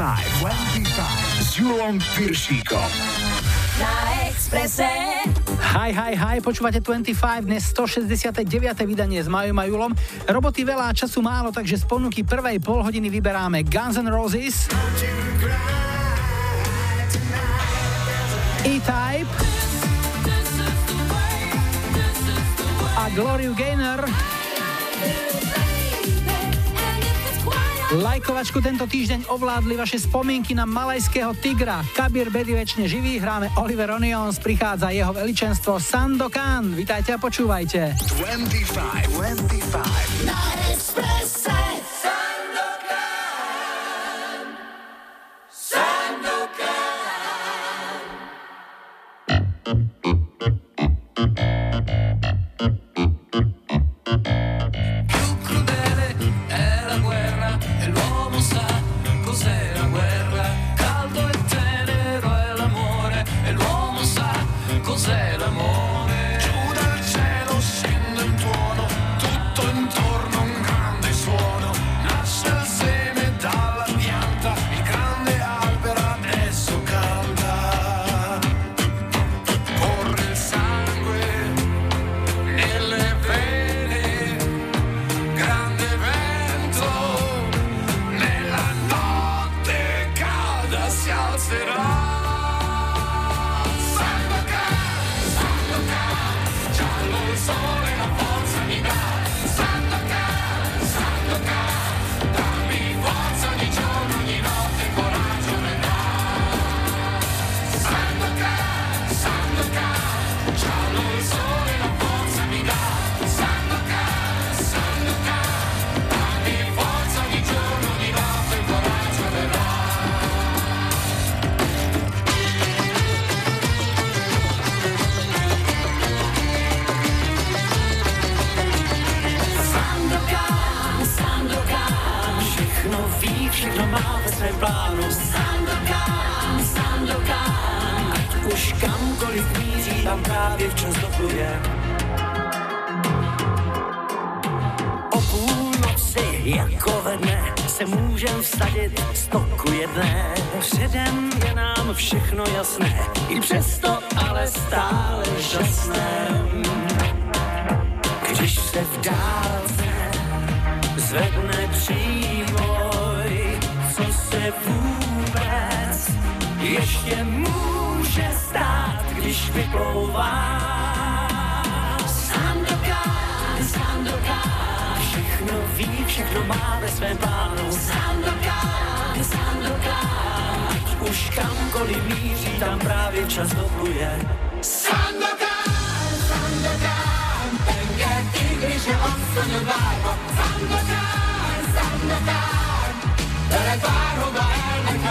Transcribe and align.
25 0.00 1.44
s 1.44 1.60
Julom 1.60 2.00
Piršíkom. 2.16 2.88
Na 3.76 3.92
Exprese. 4.32 4.88
Hi, 5.76 5.92
hi, 5.92 6.16
hi, 6.16 6.40
počúvate 6.40 6.80
25, 6.80 7.44
dnes 7.44 7.68
169. 7.68 8.48
vydanie 8.88 9.20
s 9.20 9.28
Majom 9.28 9.60
a 9.60 9.68
Julom. 9.68 9.92
Roboty 10.24 10.64
veľa, 10.64 10.96
času 10.96 11.20
málo, 11.20 11.52
takže 11.52 11.76
z 11.76 11.84
ponuky 11.84 12.24
prvej 12.24 12.64
polhodiny 12.64 13.12
vyberáme 13.12 13.60
Guns 13.68 14.00
N' 14.00 14.08
Roses, 14.08 14.72
E-Type 18.64 19.32
a 22.96 23.04
Gloria 23.12 23.52
Gaynor. 23.52 24.29
Lajkovačku 27.90 28.62
tento 28.62 28.86
týždeň 28.86 29.26
ovládli 29.34 29.74
vaše 29.74 29.98
spomienky 29.98 30.54
na 30.54 30.62
malajského 30.62 31.34
tigra. 31.42 31.82
Kabir 31.98 32.30
Bedy 32.30 32.54
väčšine 32.54 32.86
živý, 32.86 33.18
hráme 33.18 33.50
Oliver 33.58 33.90
Onions, 33.90 34.38
prichádza 34.38 34.94
jeho 34.94 35.10
veličenstvo 35.10 35.82
Sandokan. 35.82 36.70
Vítajte 36.70 37.18
a 37.18 37.18
počúvajte. 37.18 37.98
25, 38.14 39.42
25. 40.22 41.19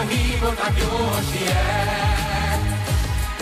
ha 0.00 0.06
hívod, 0.08 0.58
a 0.58 0.70
gyors 0.78 1.26
siet. 1.30 2.60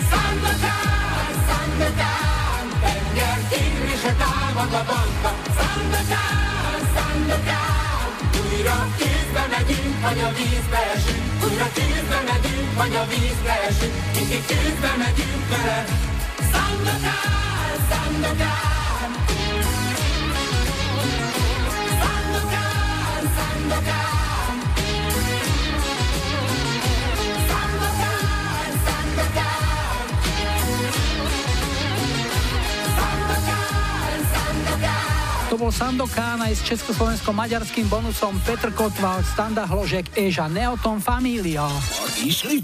Sandokan, 0.09 1.33
Sandokan. 1.47 2.65
Tenger 2.81 3.39
tigris 3.49 3.99
se 4.01 4.13
támad 4.21 4.73
a 4.73 4.83
banda. 4.89 5.31
Sandokan, 5.57 6.79
Sandokan. 6.95 8.09
Újra 8.41 8.87
kézbe 8.97 9.43
megyünk, 9.49 10.01
vagy 10.01 10.19
a 10.19 10.29
vízbe 10.37 10.79
esünk. 10.95 11.43
Újra 11.43 11.67
kézbe 11.73 12.19
megyünk, 12.29 12.73
vagy 12.77 12.95
a 12.95 13.05
vízbe 13.11 13.55
esünk. 13.69 13.93
Mindig 14.15 14.45
kézbe 14.45 14.91
megyünk 15.03 15.43
vele. 15.49 15.85
Sandokan, 16.51 17.73
Sandokan. 17.89 18.68
To 35.49 35.57
bol 35.57 35.73
Sandokán 35.73 36.45
aj 36.45 36.61
s 36.61 36.65
československo-maďarským 36.69 37.89
bonusom 37.89 38.37
Petr 38.45 38.69
Kotval, 38.69 39.25
Standa 39.25 39.65
Hložek, 39.65 40.13
Eža 40.13 40.45
Neoton 40.45 41.01
Familia. 41.01 41.65
Išli? 42.21 42.61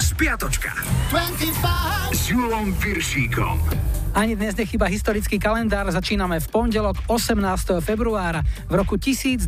Spiatočka 0.00 0.72
25. 1.12 2.16
s 2.16 2.22
Julom 2.32 2.72
Piršíkom. 2.72 3.87
Ani 4.18 4.34
dnes 4.34 4.58
nechyba 4.58 4.90
historický 4.90 5.38
kalendár, 5.38 5.86
začíname 5.94 6.42
v 6.42 6.50
pondelok 6.50 7.06
18. 7.06 7.38
februára. 7.78 8.42
V 8.66 8.74
roku 8.74 8.98
1929 8.98 9.46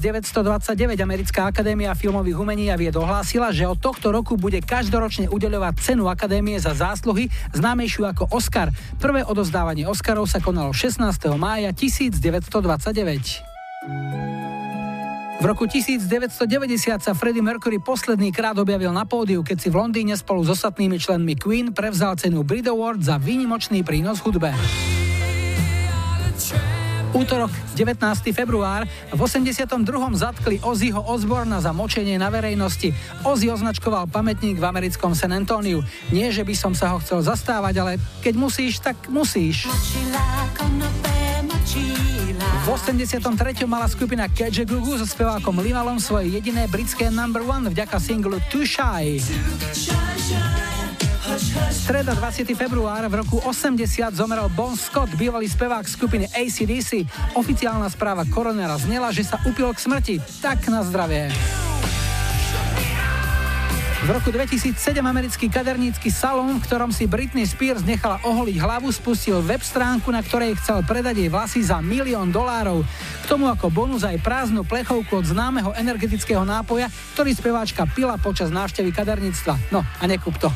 Americká 1.03 1.51
akadémia 1.51 1.91
filmových 1.99 2.39
umení 2.39 2.71
a 2.71 2.79
vied 2.79 2.95
ohlásila, 2.95 3.51
že 3.51 3.67
od 3.67 3.83
tohto 3.83 4.15
roku 4.15 4.39
bude 4.39 4.63
každoročne 4.63 5.27
udeľovať 5.27 5.75
cenu 5.75 6.07
akadémie 6.07 6.55
za 6.63 6.71
zásluhy, 6.71 7.27
známejšiu 7.51 8.15
ako 8.15 8.31
Oscar. 8.31 8.71
Prvé 9.03 9.27
odozdávanie 9.27 9.91
Oscarov 9.91 10.31
sa 10.31 10.39
konalo 10.39 10.71
16. 10.71 11.03
mája 11.35 11.75
1929. 11.75 13.43
V 15.41 15.49
roku 15.49 15.65
1990 15.65 17.01
sa 17.01 17.17
Freddie 17.17 17.41
Mercury 17.41 17.81
posledný 17.81 18.29
krát 18.29 18.61
objavil 18.61 18.93
na 18.93 19.09
pódiu, 19.09 19.41
keď 19.41 19.57
si 19.57 19.73
v 19.73 19.81
Londýne 19.81 20.13
spolu 20.13 20.45
s 20.45 20.53
ostatnými 20.53 21.01
členmi 21.01 21.33
Queen 21.33 21.73
prevzal 21.73 22.13
cenu 22.21 22.45
Brit 22.45 22.69
Award 22.69 23.01
za 23.01 23.17
výnimočný 23.17 23.81
prínos 23.81 24.21
hudbe. 24.21 24.53
Útorok 27.17 27.49
19. 27.73 28.37
február 28.37 28.85
v 28.85 29.17
82. 29.17 29.81
zatkli 30.13 30.61
Ozzyho 30.61 31.01
Osborna 31.09 31.65
za 31.65 31.73
močenie 31.73 32.21
na 32.21 32.29
verejnosti. 32.29 32.93
Ozzy 33.25 33.49
označkoval 33.49 34.13
pamätník 34.13 34.61
v 34.61 34.69
americkom 34.69 35.17
San 35.17 35.33
Antoniu. 35.33 35.81
Nie, 36.13 36.37
že 36.37 36.45
by 36.45 36.53
som 36.53 36.77
sa 36.77 36.93
ho 36.93 37.01
chcel 37.01 37.25
zastávať, 37.25 37.75
ale 37.81 37.93
keď 38.21 38.35
musíš, 38.37 38.85
tak 38.85 39.09
musíš. 39.09 39.73
V 42.71 42.79
83. 42.79 43.67
mala 43.67 43.91
skupina 43.91 44.31
Kedge 44.31 44.63
Gugu 44.63 44.95
so 44.95 45.03
spevákom 45.03 45.59
Limalom 45.59 45.99
svoje 45.99 46.39
jediné 46.39 46.71
britské 46.71 47.11
number 47.11 47.43
one 47.43 47.67
vďaka 47.67 47.99
singlu 47.99 48.39
Too 48.47 48.63
Shy. 48.63 49.19
Streda 51.75 52.15
20. 52.15 52.47
február 52.55 53.03
v 53.11 53.27
roku 53.27 53.43
80 53.43 54.15
zomrel 54.15 54.47
Bon 54.55 54.79
Scott, 54.79 55.11
bývalý 55.19 55.51
spevák 55.51 55.83
skupiny 55.83 56.31
ACDC. 56.31 57.11
Oficiálna 57.35 57.91
správa 57.91 58.23
koronera 58.31 58.79
znela, 58.79 59.11
že 59.11 59.27
sa 59.27 59.43
upil 59.43 59.67
k 59.75 59.79
smrti. 59.91 60.15
Tak 60.39 60.71
na 60.71 60.87
zdravie. 60.87 61.27
V 64.01 64.09
roku 64.09 64.33
2007 64.33 64.97
americký 65.05 65.53
kadernícky 65.53 66.09
salón, 66.09 66.57
v 66.57 66.65
ktorom 66.65 66.89
si 66.89 67.05
Britney 67.05 67.45
Spears 67.45 67.85
nechala 67.85 68.17
oholiť 68.25 68.57
hlavu, 68.57 68.89
spustil 68.89 69.45
web 69.45 69.61
stránku, 69.61 70.09
na 70.09 70.25
ktorej 70.25 70.57
chcel 70.57 70.81
predať 70.89 71.21
jej 71.21 71.29
vlasy 71.29 71.61
za 71.61 71.85
milión 71.85 72.33
dolárov. 72.33 72.81
K 73.21 73.25
tomu 73.29 73.53
ako 73.53 73.69
bonus 73.69 74.01
aj 74.09 74.25
prázdnu 74.25 74.65
plechovku 74.65 75.21
od 75.21 75.29
známeho 75.29 75.77
energetického 75.77 76.49
nápoja, 76.49 76.89
ktorý 77.13 77.37
speváčka 77.37 77.85
pila 77.93 78.17
počas 78.17 78.49
návštevy 78.49 78.89
kaderníctva. 78.89 79.69
No 79.69 79.85
a 79.85 80.05
nekúp 80.09 80.41
to 80.41 80.49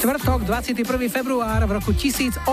štvrtok, 0.00 0.48
21. 0.48 1.12
február 1.12 1.60
v 1.68 1.76
roku 1.76 1.92
1842 1.92 2.48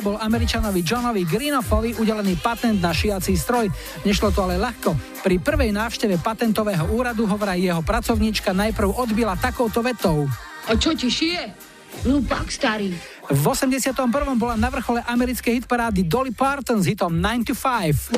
bol 0.00 0.16
Američanovi 0.16 0.80
Johnovi 0.80 1.28
Greenoffovi 1.28 2.00
udelený 2.00 2.40
patent 2.40 2.80
na 2.80 2.96
šiací 2.96 3.36
stroj. 3.36 3.68
Nešlo 4.08 4.32
to 4.32 4.48
ale 4.48 4.56
ľahko. 4.56 4.96
Pri 5.20 5.36
prvej 5.36 5.76
návšteve 5.76 6.16
patentového 6.24 6.88
úradu 6.96 7.28
ho 7.28 7.36
vraj 7.36 7.60
jeho 7.60 7.84
pracovníčka 7.84 8.56
najprv 8.56 9.04
odbila 9.04 9.36
takouto 9.36 9.84
vetou. 9.84 10.24
A 10.64 10.72
čo 10.80 10.96
ti 10.96 11.12
šije? 11.12 11.52
Lupak 12.08 12.48
starý. 12.48 12.96
V 13.28 13.44
81. 13.44 13.92
bola 14.40 14.56
na 14.56 14.72
vrchole 14.72 15.04
americkej 15.04 15.60
hitparády 15.60 16.08
Dolly 16.08 16.32
Parton 16.32 16.80
s 16.80 16.88
hitom 16.88 17.12
9 17.12 17.52
to 17.52 17.52
5. 17.52 18.16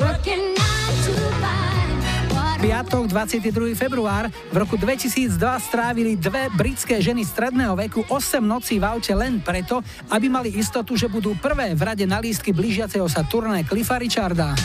Piatok 2.57 3.05
22. 3.13 3.77
február 3.77 4.33
v 4.49 4.55
roku 4.57 4.81
2002 4.81 5.37
strávili 5.61 6.17
dve 6.17 6.49
britské 6.57 6.97
ženy 6.97 7.21
stredného 7.21 7.77
veku 7.77 8.01
8 8.09 8.41
nocí 8.41 8.81
v 8.81 8.85
aute 8.89 9.13
len 9.13 9.37
preto, 9.37 9.85
aby 10.09 10.25
mali 10.25 10.49
istotu, 10.57 10.97
že 10.97 11.05
budú 11.05 11.37
prvé 11.37 11.77
v 11.77 11.81
rade 11.85 12.05
na 12.09 12.17
lístky 12.17 12.49
blížiaceho 12.57 13.05
sa 13.05 13.21
turné 13.29 13.61
Cliffa 13.61 14.01
Richarda 14.01 14.57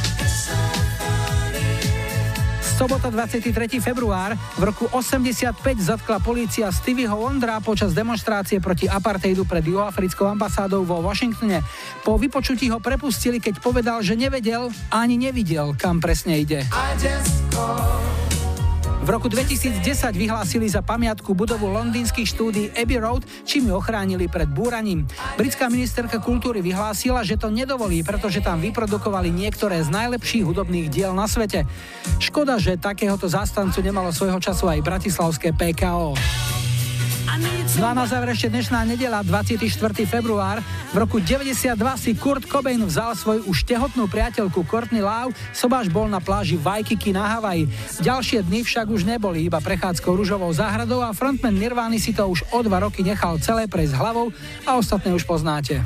sobota 2.73 3.13
23. 3.13 3.53
február 3.85 4.33
v 4.57 4.63
roku 4.65 4.89
85 4.89 5.53
zatkla 5.77 6.19
polícia 6.25 6.73
Stevieho 6.73 7.15
Wondra 7.15 7.61
počas 7.61 7.93
demonstrácie 7.93 8.59
proti 8.65 8.89
apartheidu 8.89 9.45
pred 9.45 9.61
juhoafrickou 9.61 10.25
ambasádou 10.25 10.81
vo 10.83 11.05
Washingtone. 11.05 11.61
Po 12.01 12.17
vypočutí 12.17 12.73
ho 12.73 12.81
prepustili, 12.81 13.39
keď 13.39 13.61
povedal, 13.61 14.01
že 14.01 14.17
nevedel 14.17 14.73
ani 14.89 15.21
nevidel, 15.21 15.77
kam 15.77 16.01
presne 16.01 16.41
ide. 16.41 16.65
V 19.03 19.11
roku 19.11 19.27
2010 19.27 19.83
vyhlásili 20.15 20.71
za 20.71 20.79
pamiatku 20.79 21.35
budovu 21.35 21.67
londýnskych 21.75 22.23
štúdí 22.23 22.71
Abbey 22.71 23.03
Road, 23.03 23.27
čím 23.43 23.67
ju 23.67 23.75
ochránili 23.75 24.31
pred 24.31 24.47
búraním. 24.47 25.11
Britská 25.35 25.67
ministerka 25.67 26.23
kultúry 26.23 26.63
vyhlásila, 26.63 27.27
že 27.27 27.35
to 27.35 27.51
nedovolí, 27.51 28.07
pretože 28.07 28.39
tam 28.39 28.63
vyprodukovali 28.63 29.35
niektoré 29.35 29.83
z 29.83 29.91
najlepších 29.91 30.47
hudobných 30.47 30.87
diel 30.87 31.19
na 31.19 31.27
svete. 31.27 31.67
Škoda, 32.23 32.63
že 32.63 32.79
takéhoto 32.79 33.27
zástancu 33.27 33.83
nemalo 33.83 34.15
svojho 34.15 34.39
času 34.39 34.71
aj 34.71 34.87
bratislavské 34.87 35.51
PKO. 35.51 36.15
No 37.81 37.89
a 37.89 37.97
na 37.97 38.05
záver 38.05 38.37
ešte 38.37 38.53
dnešná 38.53 38.85
nedela, 38.85 39.25
24. 39.25 39.65
február. 40.05 40.61
V 40.93 40.97
roku 41.01 41.17
92 41.17 41.73
si 41.97 42.13
Kurt 42.13 42.45
Cobain 42.45 42.77
vzal 42.85 43.17
svoju 43.17 43.49
už 43.49 43.65
tehotnú 43.65 44.05
priateľku 44.05 44.61
Courtney 44.69 45.01
Love, 45.01 45.33
sobáš 45.57 45.89
bol 45.89 46.05
na 46.13 46.21
pláži 46.21 46.61
Waikiki 46.61 47.17
na 47.17 47.33
Havaji. 47.33 47.73
Ďalšie 48.05 48.45
dny 48.45 48.61
však 48.69 48.87
už 48.93 49.09
neboli 49.09 49.49
iba 49.49 49.65
prechádzkou 49.65 50.13
ružovou 50.13 50.53
záhradou 50.53 51.01
a 51.01 51.17
frontman 51.17 51.57
Nirvány 51.57 51.97
si 51.97 52.13
to 52.13 52.29
už 52.29 52.45
o 52.53 52.61
dva 52.61 52.85
roky 52.85 53.01
nechal 53.01 53.41
celé 53.41 53.65
prejsť 53.65 53.97
hlavou 53.97 54.29
a 54.69 54.77
ostatné 54.77 55.17
už 55.17 55.25
poznáte. 55.25 55.81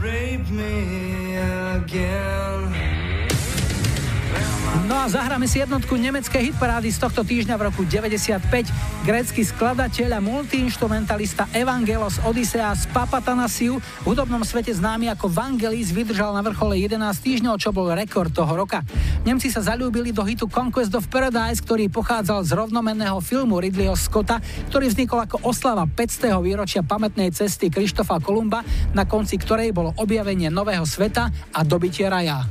No 4.84 4.93
a 5.00 5.08
zahráme 5.08 5.49
si 5.49 5.64
jednotku 5.64 5.96
nemeckej 5.96 6.52
hitparády 6.52 6.93
z 6.93 7.00
tohto 7.00 7.25
týždňa 7.25 7.56
v 7.56 7.62
roku 7.73 7.88
95. 7.88 8.44
Grécky 9.08 9.40
skladateľ 9.40 10.19
a 10.19 10.20
multiinstrumentalista 10.20 11.49
Evangelos 11.56 12.20
Odysseas 12.20 12.84
Papatanasiu, 12.93 13.81
v 13.81 14.05
hudobnom 14.05 14.44
svete 14.44 14.76
známy 14.76 15.08
ako 15.17 15.32
Vangelis, 15.32 15.96
vydržal 15.96 16.37
na 16.37 16.44
vrchole 16.44 16.76
11 16.76 17.00
týždňov, 17.00 17.56
čo 17.56 17.73
bol 17.73 17.88
rekord 17.96 18.28
toho 18.28 18.52
roka. 18.52 18.84
Nemci 19.25 19.49
sa 19.49 19.64
zalúbili 19.64 20.12
do 20.12 20.20
hitu 20.28 20.44
Conquest 20.44 20.93
of 20.93 21.08
Paradise, 21.08 21.64
ktorý 21.64 21.88
pochádzal 21.88 22.44
z 22.44 22.52
rovnomenného 22.52 23.17
filmu 23.25 23.56
Ridleyho 23.62 23.96
Scotta, 23.96 24.44
ktorý 24.69 24.93
vznikol 24.93 25.25
ako 25.25 25.46
oslava 25.46 25.88
500. 25.88 26.37
výročia 26.44 26.84
pamätnej 26.84 27.32
cesty 27.32 27.73
Krištofa 27.73 28.20
Kolumba, 28.20 28.61
na 28.93 29.08
konci 29.08 29.40
ktorej 29.40 29.73
bolo 29.73 29.96
objavenie 29.96 30.52
nového 30.52 30.84
sveta 30.84 31.31
a 31.55 31.61
dobitie 31.64 32.11
raja. 32.11 32.44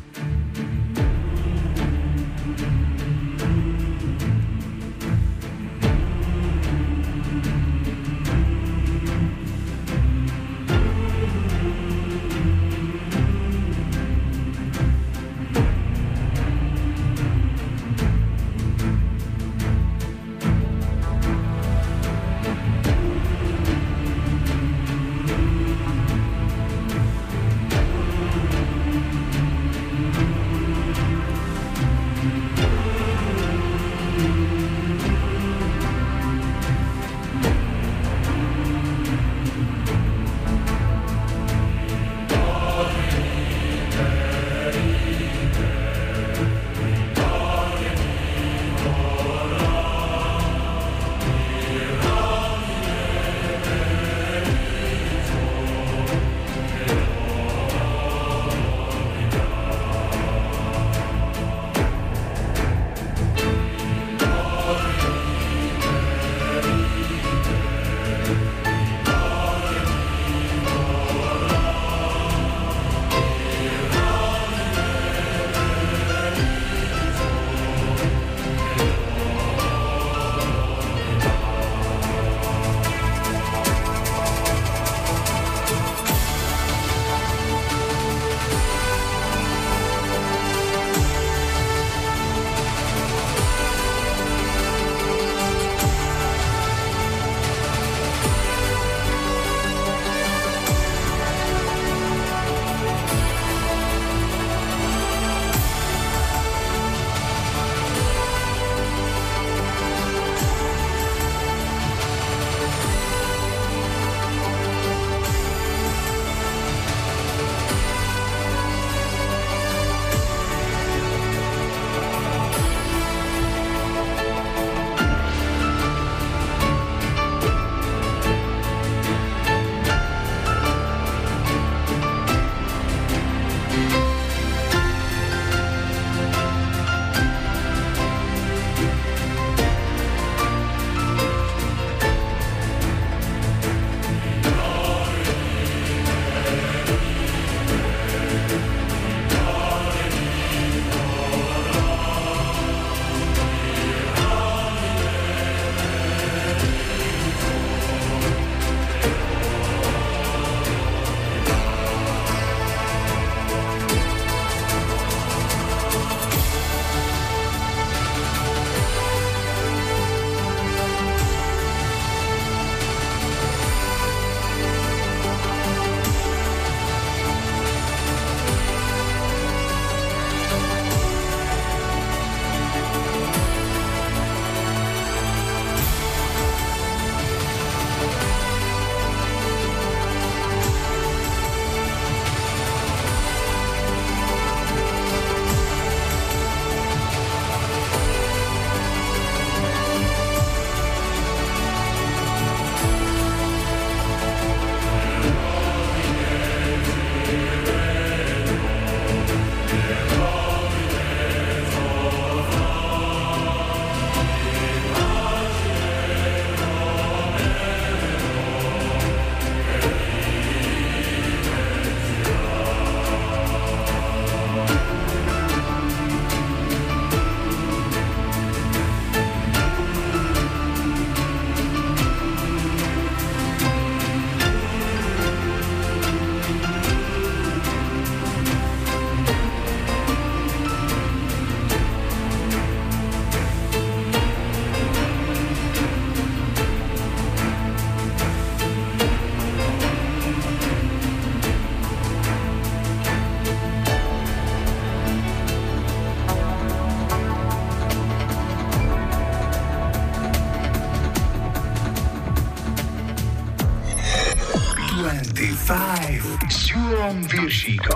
Julom 267.65 267.94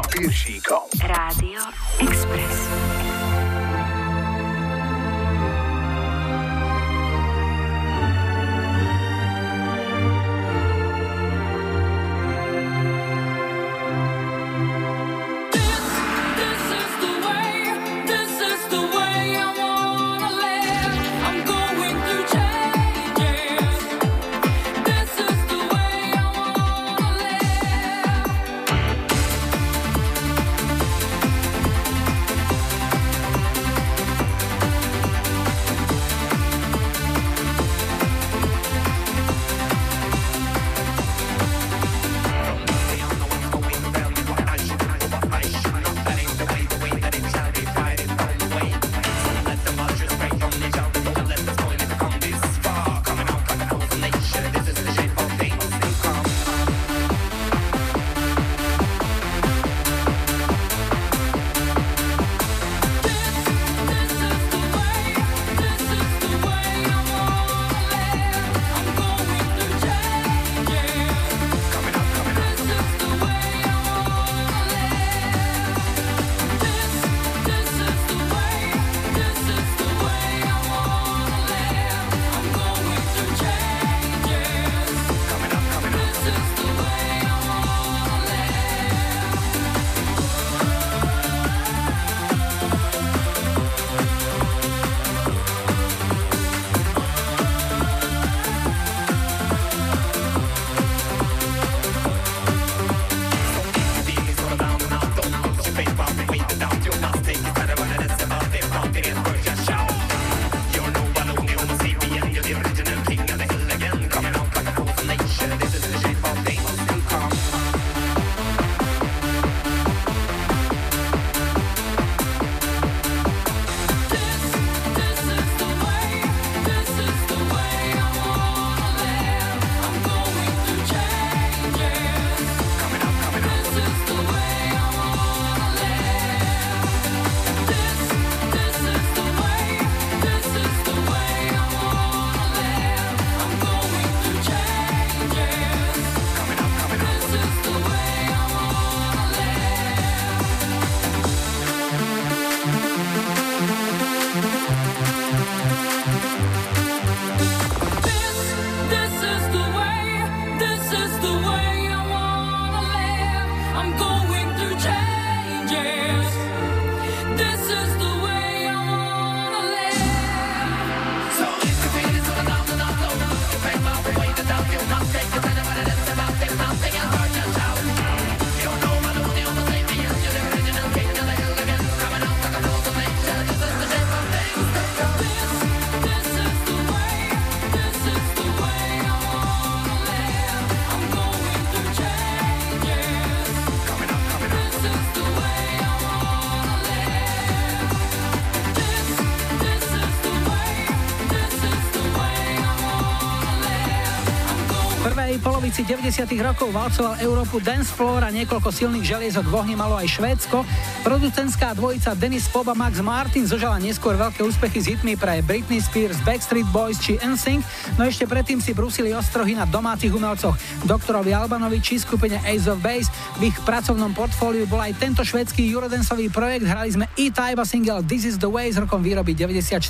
90. 205.90 206.30
rokov 206.46 206.70
valcoval 206.70 207.18
Európu 207.18 207.58
Dance 207.66 207.90
Floor 207.90 208.22
a 208.22 208.30
niekoľko 208.30 208.70
silných 208.70 209.02
želiezok 209.02 209.50
v 209.50 209.56
ohni 209.58 209.74
malo 209.74 209.98
aj 209.98 210.22
Švédsko. 210.22 210.62
Producentská 211.02 211.74
dvojica 211.74 212.14
Dennis 212.14 212.46
Pop 212.46 212.70
a 212.70 212.78
Max 212.78 213.02
Martin 213.02 213.50
zožala 213.50 213.82
neskôr 213.82 214.14
veľké 214.14 214.46
úspechy 214.46 214.86
s 214.86 214.94
hitmi 214.94 215.18
pre 215.18 215.42
Britney 215.42 215.82
Spears, 215.82 216.22
Backstreet 216.22 216.70
Boys 216.70 217.02
či 217.02 217.18
NSYNC, 217.18 217.66
no 217.98 218.06
ešte 218.06 218.30
predtým 218.30 218.62
si 218.62 218.78
brusili 218.78 219.18
ostrohy 219.18 219.58
na 219.58 219.66
domácich 219.66 220.14
umelcoch 220.14 220.54
doktorovi 220.86 221.34
Albanovi 221.34 221.82
či 221.82 221.98
skupine 221.98 222.38
Ace 222.46 222.70
of 222.70 222.86
Base. 222.86 223.10
V 223.42 223.50
ich 223.50 223.58
pracovnom 223.66 224.14
portfóliu 224.14 224.70
bol 224.70 224.78
aj 224.78 224.94
tento 225.02 225.26
švédsky 225.26 225.66
Eurodensový 225.74 226.30
projekt, 226.30 226.70
hrali 226.70 226.94
sme 226.94 227.10
E-Type 227.18 227.58
a 227.58 227.66
single 227.66 228.06
This 228.06 228.30
is 228.30 228.38
the 228.38 228.46
Way 228.46 228.70
s 228.70 228.78
rokom 228.78 229.02
výroby 229.02 229.34
94 229.34 229.82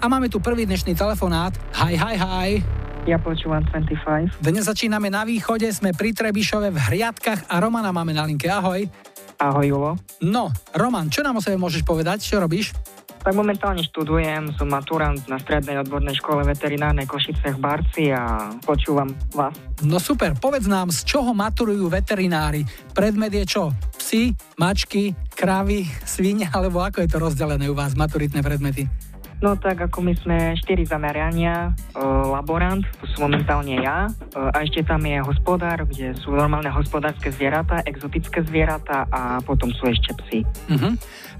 a 0.00 0.08
máme 0.08 0.32
tu 0.32 0.40
prvý 0.40 0.64
dnešný 0.64 0.96
telefonát. 0.96 1.52
Hi, 1.76 2.00
hi, 2.00 2.16
hi. 2.16 2.73
Ja 3.04 3.20
počúvam 3.20 3.60
25. 3.68 4.40
Dnes 4.40 4.64
začíname 4.64 5.12
na 5.12 5.28
východe, 5.28 5.68
sme 5.68 5.92
pri 5.92 6.16
Trebišove 6.16 6.72
v 6.72 6.78
Hriadkach 6.88 7.52
a 7.52 7.60
Romana 7.60 7.92
máme 7.92 8.16
na 8.16 8.24
linke. 8.24 8.48
Ahoj. 8.48 8.88
Ahoj, 9.36 9.66
Julo. 9.68 9.92
No, 10.24 10.48
Roman, 10.72 11.12
čo 11.12 11.20
nám 11.20 11.36
o 11.36 11.44
sebe 11.44 11.60
môžeš 11.60 11.84
povedať? 11.84 12.24
Čo 12.24 12.40
robíš? 12.40 12.72
Tak 13.20 13.36
momentálne 13.36 13.84
študujem, 13.84 14.56
som 14.56 14.72
maturant 14.72 15.20
na 15.28 15.36
strednej 15.36 15.84
odbornej 15.84 16.16
škole 16.16 16.48
veterinárnej 16.48 17.04
Košice 17.04 17.52
v 17.52 17.58
Barci 17.60 18.08
a 18.08 18.48
počúvam 18.64 19.12
vás. 19.36 19.52
No 19.84 20.00
super, 20.00 20.32
povedz 20.40 20.64
nám, 20.64 20.88
z 20.88 21.04
čoho 21.04 21.36
maturujú 21.36 21.92
veterinári? 21.92 22.64
Predmet 22.96 23.36
je 23.36 23.44
čo? 23.44 23.68
Psi, 24.00 24.32
mačky, 24.56 25.12
kravy, 25.36 25.84
svine, 26.08 26.48
alebo 26.48 26.80
ako 26.80 27.04
je 27.04 27.08
to 27.12 27.20
rozdelené 27.20 27.68
u 27.68 27.76
vás, 27.76 27.92
maturitné 27.92 28.40
predmety? 28.40 28.88
No 29.42 29.58
tak 29.58 29.80
ako 29.90 29.98
my 30.00 30.14
sme 30.14 30.36
štyri 30.58 30.86
zamerania, 30.86 31.70
e, 31.70 32.00
laborant, 32.04 32.86
to 33.02 33.04
sú 33.10 33.26
momentálne 33.26 33.82
ja, 33.82 34.08
e, 34.08 34.38
a 34.38 34.56
ešte 34.62 34.86
tam 34.86 35.02
je 35.04 35.18
hospodár, 35.20 35.84
kde 35.84 36.14
sú 36.22 36.32
normálne 36.32 36.70
hospodárske 36.70 37.34
zvieratá, 37.34 37.82
exotické 37.84 38.40
zvieratá 38.46 39.04
a 39.10 39.42
potom 39.42 39.74
sú 39.74 39.90
ešte 39.90 40.14
psy. 40.24 40.40
Uh-huh. 40.70 40.94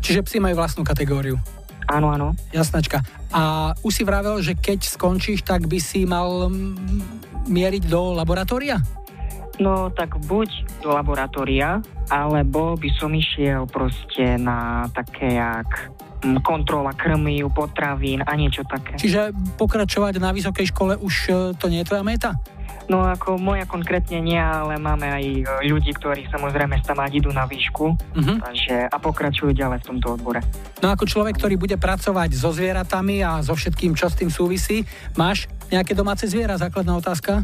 Čiže 0.04 0.20
psi 0.26 0.36
majú 0.42 0.58
vlastnú 0.58 0.82
kategóriu. 0.82 1.38
Áno, 1.88 2.12
áno. 2.12 2.32
Jasnačka. 2.52 3.04
A 3.32 3.72
už 3.84 3.92
si 3.92 4.02
vravel, 4.08 4.40
že 4.40 4.56
keď 4.56 4.88
skončíš, 4.88 5.44
tak 5.44 5.68
by 5.68 5.76
si 5.76 6.08
mal 6.08 6.48
mieriť 7.44 7.84
do 7.88 8.16
laboratória? 8.16 8.80
No 9.62 9.86
tak 9.92 10.18
buď 10.26 10.50
do 10.82 10.90
laboratória, 10.90 11.78
alebo 12.10 12.74
by 12.74 12.90
som 12.98 13.14
išiel 13.14 13.70
proste 13.70 14.34
na 14.34 14.90
také 14.90 15.38
jak 15.38 15.94
kontrola 16.40 16.92
krmiu, 16.92 17.52
potravín 17.52 18.24
a 18.24 18.32
niečo 18.34 18.64
také. 18.64 18.96
Čiže 18.96 19.30
pokračovať 19.56 20.16
na 20.18 20.32
vysokej 20.32 20.72
škole 20.72 20.96
už 20.96 21.14
e, 21.26 21.32
to 21.56 21.68
nie 21.68 21.84
je 21.84 21.88
tvoja 21.88 22.04
meta? 22.04 22.32
No 22.84 23.00
ako 23.00 23.40
moja 23.40 23.64
konkrétne 23.64 24.20
nie, 24.20 24.36
ale 24.36 24.76
máme 24.76 25.08
aj 25.08 25.24
e, 25.24 25.42
ľudí, 25.72 25.96
ktorí 25.96 26.28
samozrejme 26.28 26.84
tam 26.84 27.00
idú 27.08 27.32
na 27.32 27.48
výšku 27.48 27.96
Mhm. 28.12 28.34
takže, 28.44 28.76
a 28.92 28.96
pokračujú 29.00 29.56
ďalej 29.56 29.80
v 29.80 29.86
tomto 29.88 30.20
odbore. 30.20 30.40
No 30.84 30.92
ako 30.92 31.08
človek, 31.08 31.40
ktorý 31.40 31.56
bude 31.56 31.76
pracovať 31.80 32.36
so 32.36 32.52
zvieratami 32.52 33.24
a 33.24 33.40
so 33.40 33.56
všetkým, 33.56 33.96
čo 33.96 34.12
s 34.12 34.20
tým 34.20 34.28
súvisí, 34.28 34.84
máš 35.16 35.48
nejaké 35.72 35.96
domáce 35.96 36.28
zviera? 36.28 36.60
Základná 36.60 36.92
otázka. 37.00 37.40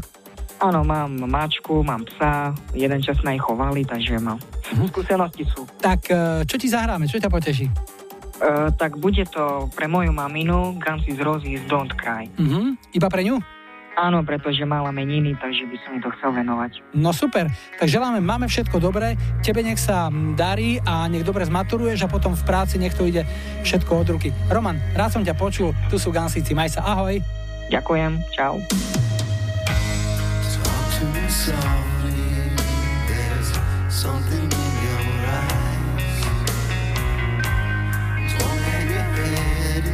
Áno, 0.61 0.85
mám 0.85 1.09
mačku, 1.25 1.81
mám 1.81 2.05
psa, 2.05 2.53
jeden 2.77 3.01
čas 3.01 3.17
sme 3.17 3.33
ich 3.33 3.41
chovali, 3.41 3.81
takže 3.81 4.21
mám. 4.21 4.37
Skúsenosti 4.93 5.41
sú. 5.49 5.65
Tak 5.81 5.99
e, 6.05 6.45
čo 6.45 6.53
ti 6.61 6.69
zahráme? 6.69 7.09
Čo 7.09 7.17
ťa 7.17 7.33
poteší? 7.33 7.65
Uh, 8.41 8.73
tak 8.73 8.97
bude 8.97 9.21
to 9.29 9.69
pre 9.77 9.85
moju 9.85 10.09
maminu 10.09 10.73
Guns 10.81 11.05
N' 11.05 11.21
Roses 11.21 11.61
Don't 11.69 11.93
Cry. 11.93 12.25
Mhm. 12.41 12.73
Iba 12.97 13.05
pre 13.05 13.21
ňu? 13.21 13.37
Áno, 13.99 14.23
pretože 14.23 14.63
mala 14.63 14.89
meniny, 14.95 15.35
takže 15.35 15.67
by 15.67 15.77
som 15.83 15.89
jej 15.93 16.01
to 16.01 16.09
chcel 16.15 16.31
venovať. 16.31 16.79
No 16.95 17.11
super, 17.11 17.51
tak 17.75 17.91
želáme, 17.91 18.23
máme 18.23 18.47
všetko 18.47 18.79
dobré, 18.79 19.19
tebe 19.43 19.59
nech 19.61 19.77
sa 19.77 20.07
mm, 20.07 20.39
darí 20.39 20.79
a 20.87 21.11
nech 21.11 21.27
dobre 21.27 21.43
zmaturuješ 21.43 22.07
a 22.07 22.11
potom 22.11 22.31
v 22.31 22.43
práci 22.47 22.79
nech 22.79 22.95
to 22.95 23.03
ide 23.03 23.27
všetko 23.67 23.91
od 23.91 24.07
ruky. 24.15 24.31
Roman, 24.47 24.79
rád 24.95 25.19
som 25.19 25.23
ťa 25.27 25.35
počul, 25.35 25.75
tu 25.91 25.99
sú 25.99 26.09
Gansíci, 26.09 26.55
maj 26.55 26.71
sa, 26.71 26.87
ahoj. 26.87 27.19
Ďakujem, 27.67 28.11
čau. 28.31 28.63
Talk 30.55 30.85
to 30.97 31.03
me 31.11 31.25
softly. 31.27 32.15
There's 33.11 33.51
something 33.91 34.60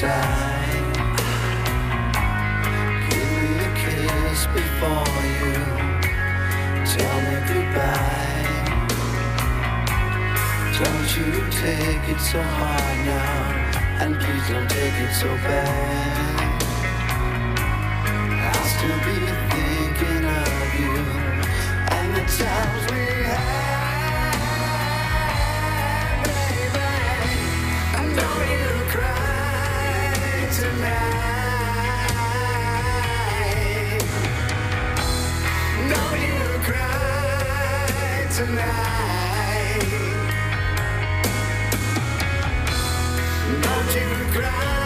give 0.00 0.08
me 3.42 3.54
a. 3.64 3.70
Kiss 3.80 4.46
before 4.46 5.22
you 5.40 5.54
tell 6.84 7.18
me 7.26 7.36
goodbye. 7.48 8.44
Don't 10.78 11.10
you 11.16 11.30
take 11.50 12.04
it 12.14 12.20
so 12.20 12.42
hard 12.42 12.98
now, 13.06 13.38
and 14.02 14.12
please 14.20 14.46
don't 14.50 14.68
take 14.68 14.98
it 15.06 15.12
so 15.14 15.28
bad. 15.46 16.62
I'll 18.48 18.66
still 18.74 19.00
be 19.08 19.18
thinking 19.52 20.24
of 20.24 20.68
you 20.80 20.96
and 21.96 22.08
the 22.16 22.24
times 22.36 22.82
we 22.92 23.02
had. 23.24 23.56
You 28.48 28.55
tonight. 38.36 39.80
Don't 43.62 43.94
you 43.96 44.08
cry 44.30 44.85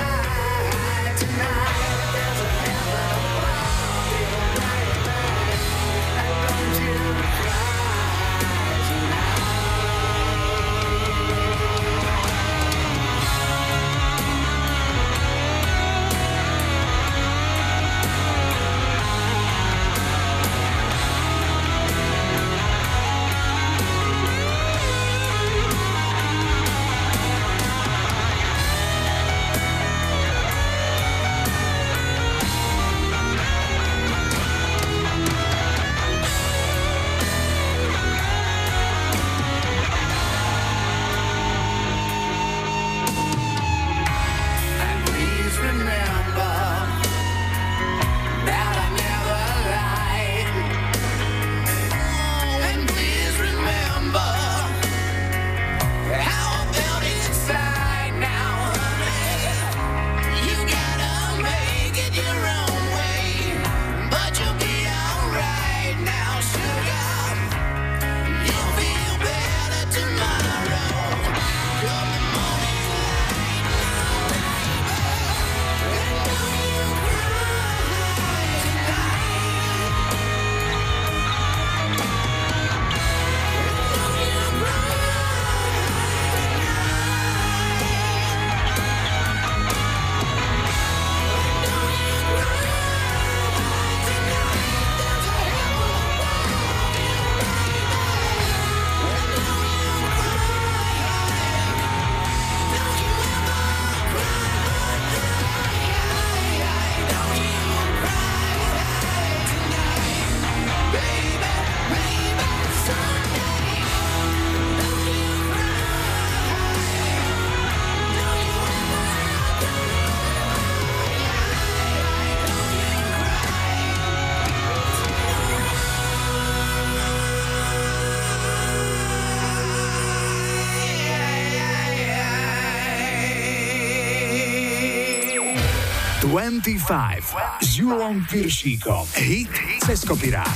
25 136.40 137.61
s 137.61 137.76
Julom 137.76 138.24
Piršíkom. 138.24 139.05
Hit 139.12 139.53
cez 139.85 140.00
kopirát. 140.09 140.48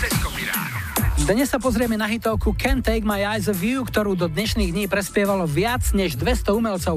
Dnes 1.28 1.52
sa 1.52 1.60
pozrieme 1.60 2.00
na 2.00 2.08
hitovku 2.08 2.56
Can 2.56 2.80
Take 2.80 3.04
My 3.04 3.20
Eyes 3.20 3.52
of 3.52 3.60
You, 3.60 3.84
ktorú 3.84 4.16
do 4.16 4.24
dnešných 4.32 4.72
dní 4.72 4.84
prespievalo 4.88 5.44
viac 5.44 5.92
než 5.92 6.16
200 6.16 6.56
umelcov. 6.56 6.96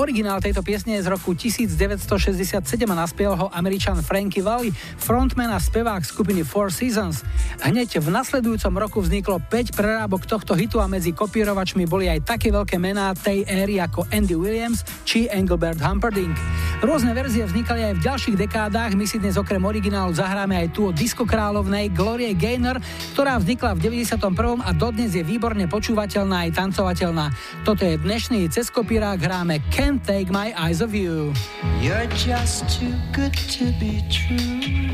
Originál 0.00 0.40
tejto 0.40 0.64
piesne 0.64 0.96
je 0.96 1.04
z 1.04 1.12
roku 1.12 1.36
1967 1.36 2.64
a 2.88 2.96
naspieval 2.96 3.36
ho 3.36 3.46
američan 3.52 4.00
Frankie 4.00 4.40
Valli, 4.40 4.72
frontman 4.96 5.52
a 5.52 5.60
spevák 5.60 6.00
skupiny 6.00 6.40
Four 6.40 6.72
Seasons. 6.72 7.28
Hneď 7.60 8.00
v 8.00 8.08
nasledujúcom 8.16 8.80
roku 8.80 9.04
vzniklo 9.04 9.44
5 9.44 9.76
prerábok 9.76 10.24
tohto 10.24 10.56
hitu 10.56 10.80
a 10.80 10.88
medzi 10.88 11.12
kopírovačmi 11.12 11.84
boli 11.84 12.08
aj 12.08 12.24
také 12.32 12.48
veľké 12.48 12.80
mená 12.80 13.12
tej 13.12 13.44
éry 13.44 13.76
ako 13.76 14.08
Andy 14.08 14.40
Williams 14.40 14.80
či 15.04 15.28
Engelbert 15.28 15.84
Humperdinck. 15.84 16.61
Rôzne 16.82 17.14
verzie 17.14 17.46
vznikali 17.46 17.86
aj 17.86 17.94
v 17.94 18.04
ďalších 18.10 18.36
dekádach, 18.42 18.98
my 18.98 19.06
si 19.06 19.22
dnes 19.22 19.38
okrem 19.38 19.62
originálu 19.62 20.10
zahráme 20.18 20.58
aj 20.66 20.74
tú 20.74 20.90
od 20.90 20.98
disco 20.98 21.22
kráľovnej 21.22 21.94
Glorie 21.94 22.34
Gaynor, 22.34 22.82
ktorá 23.14 23.38
vznikla 23.38 23.78
v 23.78 24.02
91. 24.02 24.18
a 24.66 24.70
dodnes 24.74 25.14
je 25.14 25.22
výborne 25.22 25.62
počúvateľná 25.70 26.50
aj 26.50 26.58
tancovateľná. 26.58 27.30
Toto 27.62 27.86
je 27.86 27.94
dnešný 28.02 28.50
cez 28.50 28.66
kopírák, 28.66 29.14
hráme 29.14 29.62
Can't 29.70 30.02
Take 30.02 30.34
My 30.34 30.50
Eyes 30.58 30.82
Off 30.82 30.90
You. 30.90 31.30
You're 31.78 32.10
just 32.18 32.66
too 32.66 32.98
good 33.14 33.30
to 33.54 33.70
be 33.78 34.02
true. 34.10 34.90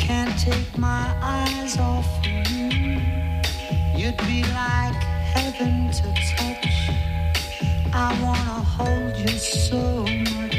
Can't 0.00 0.32
take 0.40 0.80
my 0.80 1.12
eyes 1.20 1.76
off 1.76 2.08
you. 2.24 2.96
You'd 3.92 4.16
be 4.24 4.48
like 4.56 4.96
heaven 5.36 5.92
to 5.92 6.08
touch. 6.24 6.88
I 7.92 8.16
wanna 8.24 8.64
hold 8.64 9.12
you 9.20 9.36
so 9.36 10.08
much. 10.08 10.55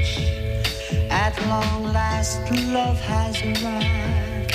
At 1.28 1.36
long 1.48 1.84
last, 1.92 2.40
love 2.78 3.00
has 3.02 3.36
arrived, 3.42 4.54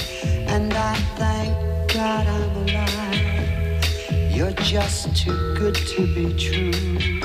and 0.54 0.72
I 0.72 0.94
thank 1.20 1.54
God 1.92 2.26
I'm 2.26 2.56
alive. 2.64 4.34
You're 4.34 4.56
just 4.74 5.14
too 5.14 5.54
good 5.54 5.74
to 5.74 6.00
be 6.14 6.26
true 6.46 7.22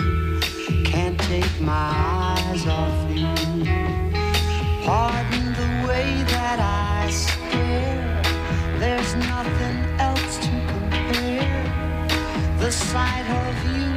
can't 0.98 1.20
take 1.20 1.62
my 1.62 1.92
eyes 2.34 2.66
off 2.66 2.98
you. 3.16 3.64
Pardon 4.84 5.46
the 5.62 5.88
way 5.88 6.24
that 6.36 6.60
I 6.60 7.10
stare. 7.10 8.22
There's 8.80 9.14
nothing 9.16 9.78
else 10.00 10.38
to 10.46 10.54
compare. 10.72 11.64
The 12.60 12.72
sight 12.72 13.28
of 13.42 13.54
you 13.72 13.97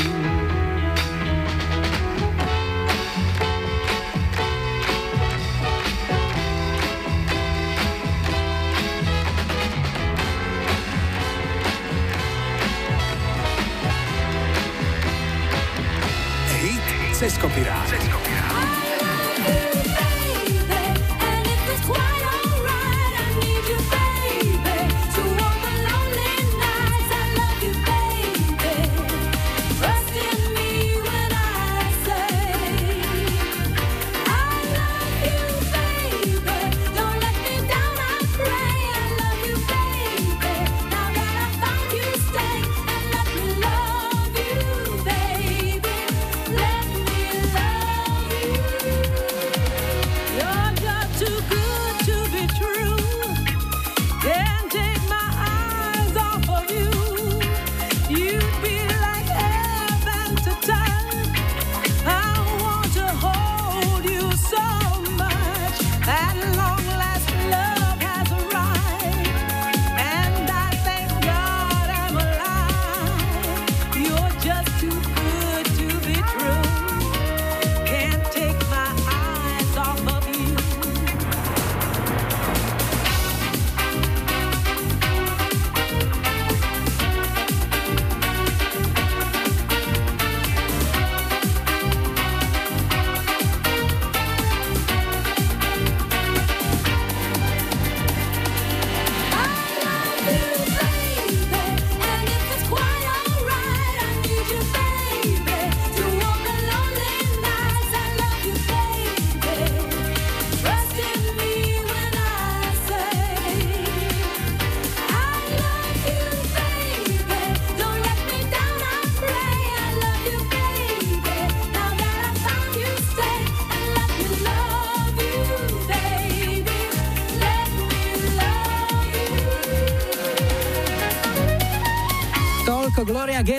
Hit 17.21 17.29
cez 17.29 17.37
kopirát. 17.37 17.87
Cez 17.87 18.30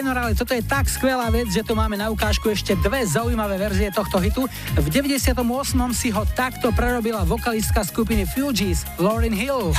Gaynor, 0.02 0.18
ale 0.18 0.34
toto 0.34 0.50
je 0.50 0.66
tak 0.66 0.90
skvelá 0.90 1.30
vec, 1.30 1.46
že 1.46 1.62
tu 1.62 1.78
máme 1.78 1.94
na 1.94 2.10
ukážku 2.10 2.50
ešte 2.50 2.74
dve 2.74 3.06
zaujímavé 3.06 3.54
verzie 3.54 3.86
tohto 3.94 4.18
hitu. 4.18 4.50
V 4.74 4.90
98. 4.90 5.30
si 5.94 6.10
ho 6.10 6.26
takto 6.26 6.74
prerobila 6.74 7.22
vokalistka 7.22 7.86
skupiny 7.86 8.26
Fugees, 8.26 8.82
Lauryn 8.98 9.30
Hill. 9.30 9.70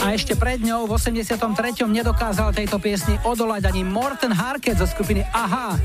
A 0.00 0.06
ešte 0.16 0.32
pred 0.40 0.64
ňou 0.64 0.88
v 0.88 0.96
83. 0.96 1.36
nedokázal 1.84 2.56
tejto 2.56 2.80
piesni 2.80 3.20
odolať 3.28 3.68
ani 3.68 3.84
Morten 3.84 4.32
Harket 4.32 4.80
zo 4.80 4.88
skupiny 4.88 5.20
Aha. 5.36 5.76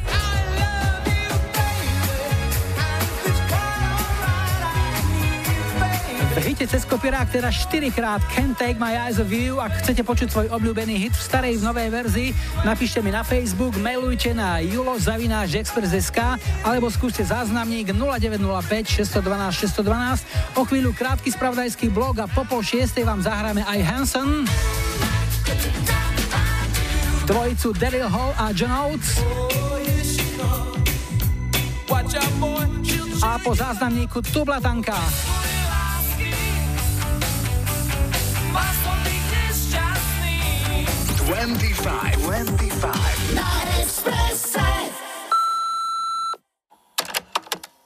V 6.31 6.39
hite 6.39 6.63
cez 6.63 6.87
kopirák 6.87 7.27
teda 7.27 7.51
4 7.51 7.91
krát 7.91 8.23
Can't 8.31 8.55
Take 8.55 8.79
My 8.79 8.95
Eyes 8.95 9.19
of 9.19 9.27
You. 9.27 9.59
Ak 9.59 9.83
chcete 9.83 9.99
počuť 9.99 10.31
svoj 10.31 10.47
obľúbený 10.55 10.95
hit 10.95 11.11
v 11.11 11.19
starej, 11.19 11.59
v 11.59 11.67
novej 11.67 11.91
verzii, 11.91 12.29
napíšte 12.63 13.03
mi 13.03 13.11
na 13.11 13.19
Facebook, 13.19 13.75
mailujte 13.75 14.31
na 14.31 14.63
julozavináčexpress.sk 14.63 16.39
alebo 16.63 16.87
skúste 16.87 17.27
záznamník 17.27 17.91
0905 17.91 19.03
612 19.03 19.75
612. 19.75 20.55
O 20.55 20.63
chvíľu 20.63 20.95
krátky 20.95 21.35
spravodajský 21.35 21.91
blog 21.91 22.23
a 22.23 22.31
po 22.31 22.47
pol 22.47 22.63
šiestej 22.63 23.03
vám 23.03 23.19
zahráme 23.19 23.67
aj 23.67 23.79
Hanson, 23.83 24.47
dvojicu 27.27 27.75
Daryl 27.75 28.07
Hall 28.07 28.31
a 28.39 28.55
John 28.55 28.71
Oates. 28.71 29.19
A 33.21 33.35
po 33.43 33.51
záznamníku 33.51 34.23
Tublatanka. 34.31 35.40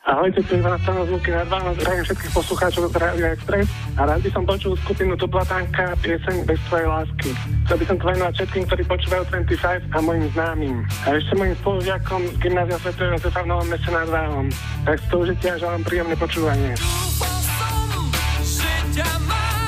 Ahojte, 0.05 0.41
tu 0.49 0.57
je 0.57 0.61
vás 0.65 0.81
tam 0.81 0.97
zvuky 1.05 1.29
na 1.29 1.45
12, 1.45 1.77
zdravím 1.77 2.03
všetkých 2.09 2.33
poslucháčov 2.33 2.89
z 2.89 2.97
Radio 2.97 3.25
Express 3.29 3.69
a 3.97 4.09
rád 4.09 4.25
by 4.25 4.29
som 4.33 4.43
počul 4.49 4.73
skupinu 4.81 5.13
Dublatanka 5.13 5.93
pieseň 6.01 6.45
bez 6.49 6.57
tvojej 6.65 6.89
lásky. 6.89 7.29
Chcel 7.69 7.77
by 7.77 7.85
som 7.85 7.95
to 8.01 8.05
venovať 8.09 8.33
všetkým, 8.33 8.63
ktorí 8.65 8.83
počúvajú 8.89 9.23
25 9.29 9.93
a 9.93 9.97
mojim 10.01 10.25
známym. 10.33 10.75
A 11.05 11.07
ešte 11.13 11.33
mojim 11.37 11.53
spolužiakom 11.61 12.21
z 12.25 12.35
gymnázia 12.41 12.77
Svetového 12.81 13.13
Jozefa 13.13 13.41
v 13.45 13.49
Novom 13.53 13.67
meste 13.69 13.89
nad 13.93 14.09
Váhom. 14.09 14.45
Tak 14.89 14.97
to 15.05 15.15
užite 15.21 15.47
a 15.53 15.55
želám 15.61 15.81
príjemné 15.85 16.15
počúvanie. 16.17 16.71
Dúfam 16.81 17.37
som, 17.93 18.05
že 18.41 18.73
ťa 18.97 19.09
mám. 19.29 19.64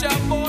mucha 0.00 0.08
voz. 0.28 0.39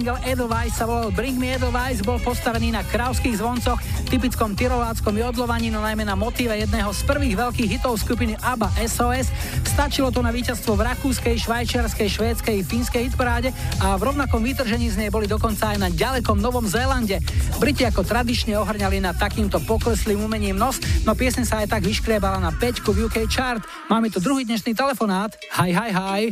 Single 0.00 0.24
Edelweiss 0.24 0.80
sa 0.80 0.88
volal 0.88 1.12
Bring 1.12 1.36
Me 1.36 1.52
Edelweiss, 1.52 2.00
bol 2.00 2.16
postavený 2.24 2.72
na 2.72 2.80
krávských 2.80 3.36
zvoncoch, 3.36 3.76
typickom 4.08 4.56
tyroláckom 4.56 5.12
jodlovaní, 5.12 5.68
no 5.68 5.84
najmä 5.84 6.08
na 6.08 6.16
motíve 6.16 6.56
jedného 6.56 6.88
z 6.88 7.04
prvých 7.04 7.36
veľkých 7.36 7.68
hitov 7.76 8.00
skupiny 8.00 8.32
ABBA 8.40 8.80
SOS. 8.88 9.28
Stačilo 9.60 10.08
to 10.08 10.24
na 10.24 10.32
víťazstvo 10.32 10.72
v 10.72 10.88
rakúskej, 10.88 11.36
švajčiarskej, 11.44 12.08
švédskej 12.16 12.54
i 12.56 12.64
fínskej 12.64 13.12
hitparáde 13.12 13.52
a 13.84 14.00
v 14.00 14.08
rovnakom 14.08 14.40
vytržení 14.40 14.88
z 14.88 15.04
nej 15.04 15.12
boli 15.12 15.28
dokonca 15.28 15.68
aj 15.68 15.76
na 15.76 15.92
ďalekom 15.92 16.40
Novom 16.40 16.64
Zélande. 16.64 17.20
Briti 17.60 17.84
ako 17.84 18.00
tradične 18.00 18.56
ohrňali 18.56 19.04
na 19.04 19.12
takýmto 19.12 19.60
pokleslým 19.68 20.24
umením 20.24 20.56
nos, 20.56 20.80
no 21.04 21.12
piesen 21.12 21.44
sa 21.44 21.60
aj 21.60 21.76
tak 21.76 21.84
vyškriebala 21.84 22.40
na 22.40 22.56
5 22.56 22.88
v 22.88 23.04
UK 23.04 23.28
chart. 23.28 23.60
Máme 23.92 24.08
tu 24.08 24.16
druhý 24.16 24.48
dnešný 24.48 24.72
telefonát. 24.72 25.36
Hi, 25.60 25.76
hi, 25.76 25.92
hi. 25.92 26.22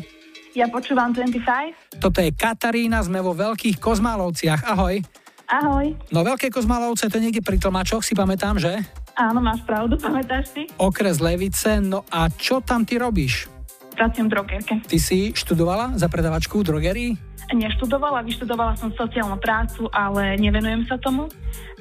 Ja 0.57 0.73
počúvam 0.73 1.13
25. 1.13 1.88
Toto 1.99 2.23
je 2.23 2.31
Katarína, 2.31 3.03
sme 3.03 3.19
vo 3.19 3.35
Veľkých 3.35 3.83
Kozmálovciach. 3.83 4.71
Ahoj. 4.71 5.03
Ahoj. 5.51 5.99
No 6.15 6.23
Veľké 6.23 6.47
Kozmálovce 6.47 7.11
to 7.11 7.19
je 7.19 7.27
niekde 7.27 7.43
pri 7.43 7.59
Tlmačoch, 7.59 8.07
si 8.07 8.15
pamätám, 8.15 8.55
že? 8.55 8.79
Áno, 9.19 9.43
máš 9.43 9.67
pravdu, 9.67 9.99
pamätáš 10.07 10.55
si? 10.55 10.63
Okres 10.79 11.19
Levice, 11.19 11.83
no 11.83 12.07
a 12.15 12.31
čo 12.31 12.63
tam 12.63 12.87
ty 12.87 13.03
robíš? 13.03 13.51
Pracujem 13.99 14.31
v 14.31 14.39
drogerke. 14.39 14.75
Ty 14.87 14.99
si 15.03 15.35
študovala 15.35 15.99
za 15.99 16.07
predavačku 16.07 16.63
v 16.63 16.65
drogerii? 16.71 17.11
Neštudovala, 17.51 18.23
vyštudovala 18.23 18.79
som 18.79 18.95
sociálnu 18.95 19.43
prácu, 19.43 19.91
ale 19.91 20.39
nevenujem 20.39 20.87
sa 20.87 21.03
tomu. 21.03 21.27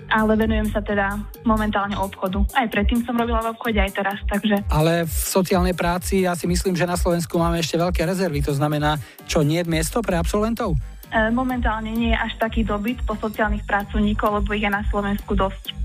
Ale 0.07 0.39
venujem 0.39 0.71
sa 0.71 0.79
teda 0.79 1.19
momentálne 1.43 1.99
obchodu. 1.99 2.39
Aj 2.55 2.67
predtým 2.71 3.03
som 3.03 3.19
robila 3.19 3.43
v 3.43 3.51
obchode, 3.51 3.75
aj 3.75 3.91
teraz, 3.91 4.17
takže... 4.31 4.63
Ale 4.71 5.03
v 5.03 5.11
sociálnej 5.11 5.75
práci 5.75 6.23
ja 6.23 6.31
si 6.31 6.47
myslím, 6.47 6.79
že 6.79 6.87
na 6.87 6.95
Slovensku 6.95 7.35
máme 7.35 7.59
ešte 7.59 7.75
veľké 7.75 8.07
rezervy. 8.07 8.39
To 8.47 8.55
znamená, 8.55 8.95
čo 9.27 9.43
nie 9.43 9.59
je 9.59 9.67
miesto 9.67 9.99
pre 9.99 10.15
absolventov? 10.15 10.79
E, 11.11 11.27
Momentálne 11.31 11.91
nie 11.91 12.15
je 12.15 12.19
až 12.19 12.39
taký 12.39 12.63
dobyt 12.63 13.03
po 13.03 13.19
sociálnych 13.19 13.67
pracovníkov, 13.67 14.43
lebo 14.43 14.55
ich 14.55 14.63
je 14.63 14.71
na 14.71 14.83
Slovensku 14.87 15.35
dosť. 15.35 15.75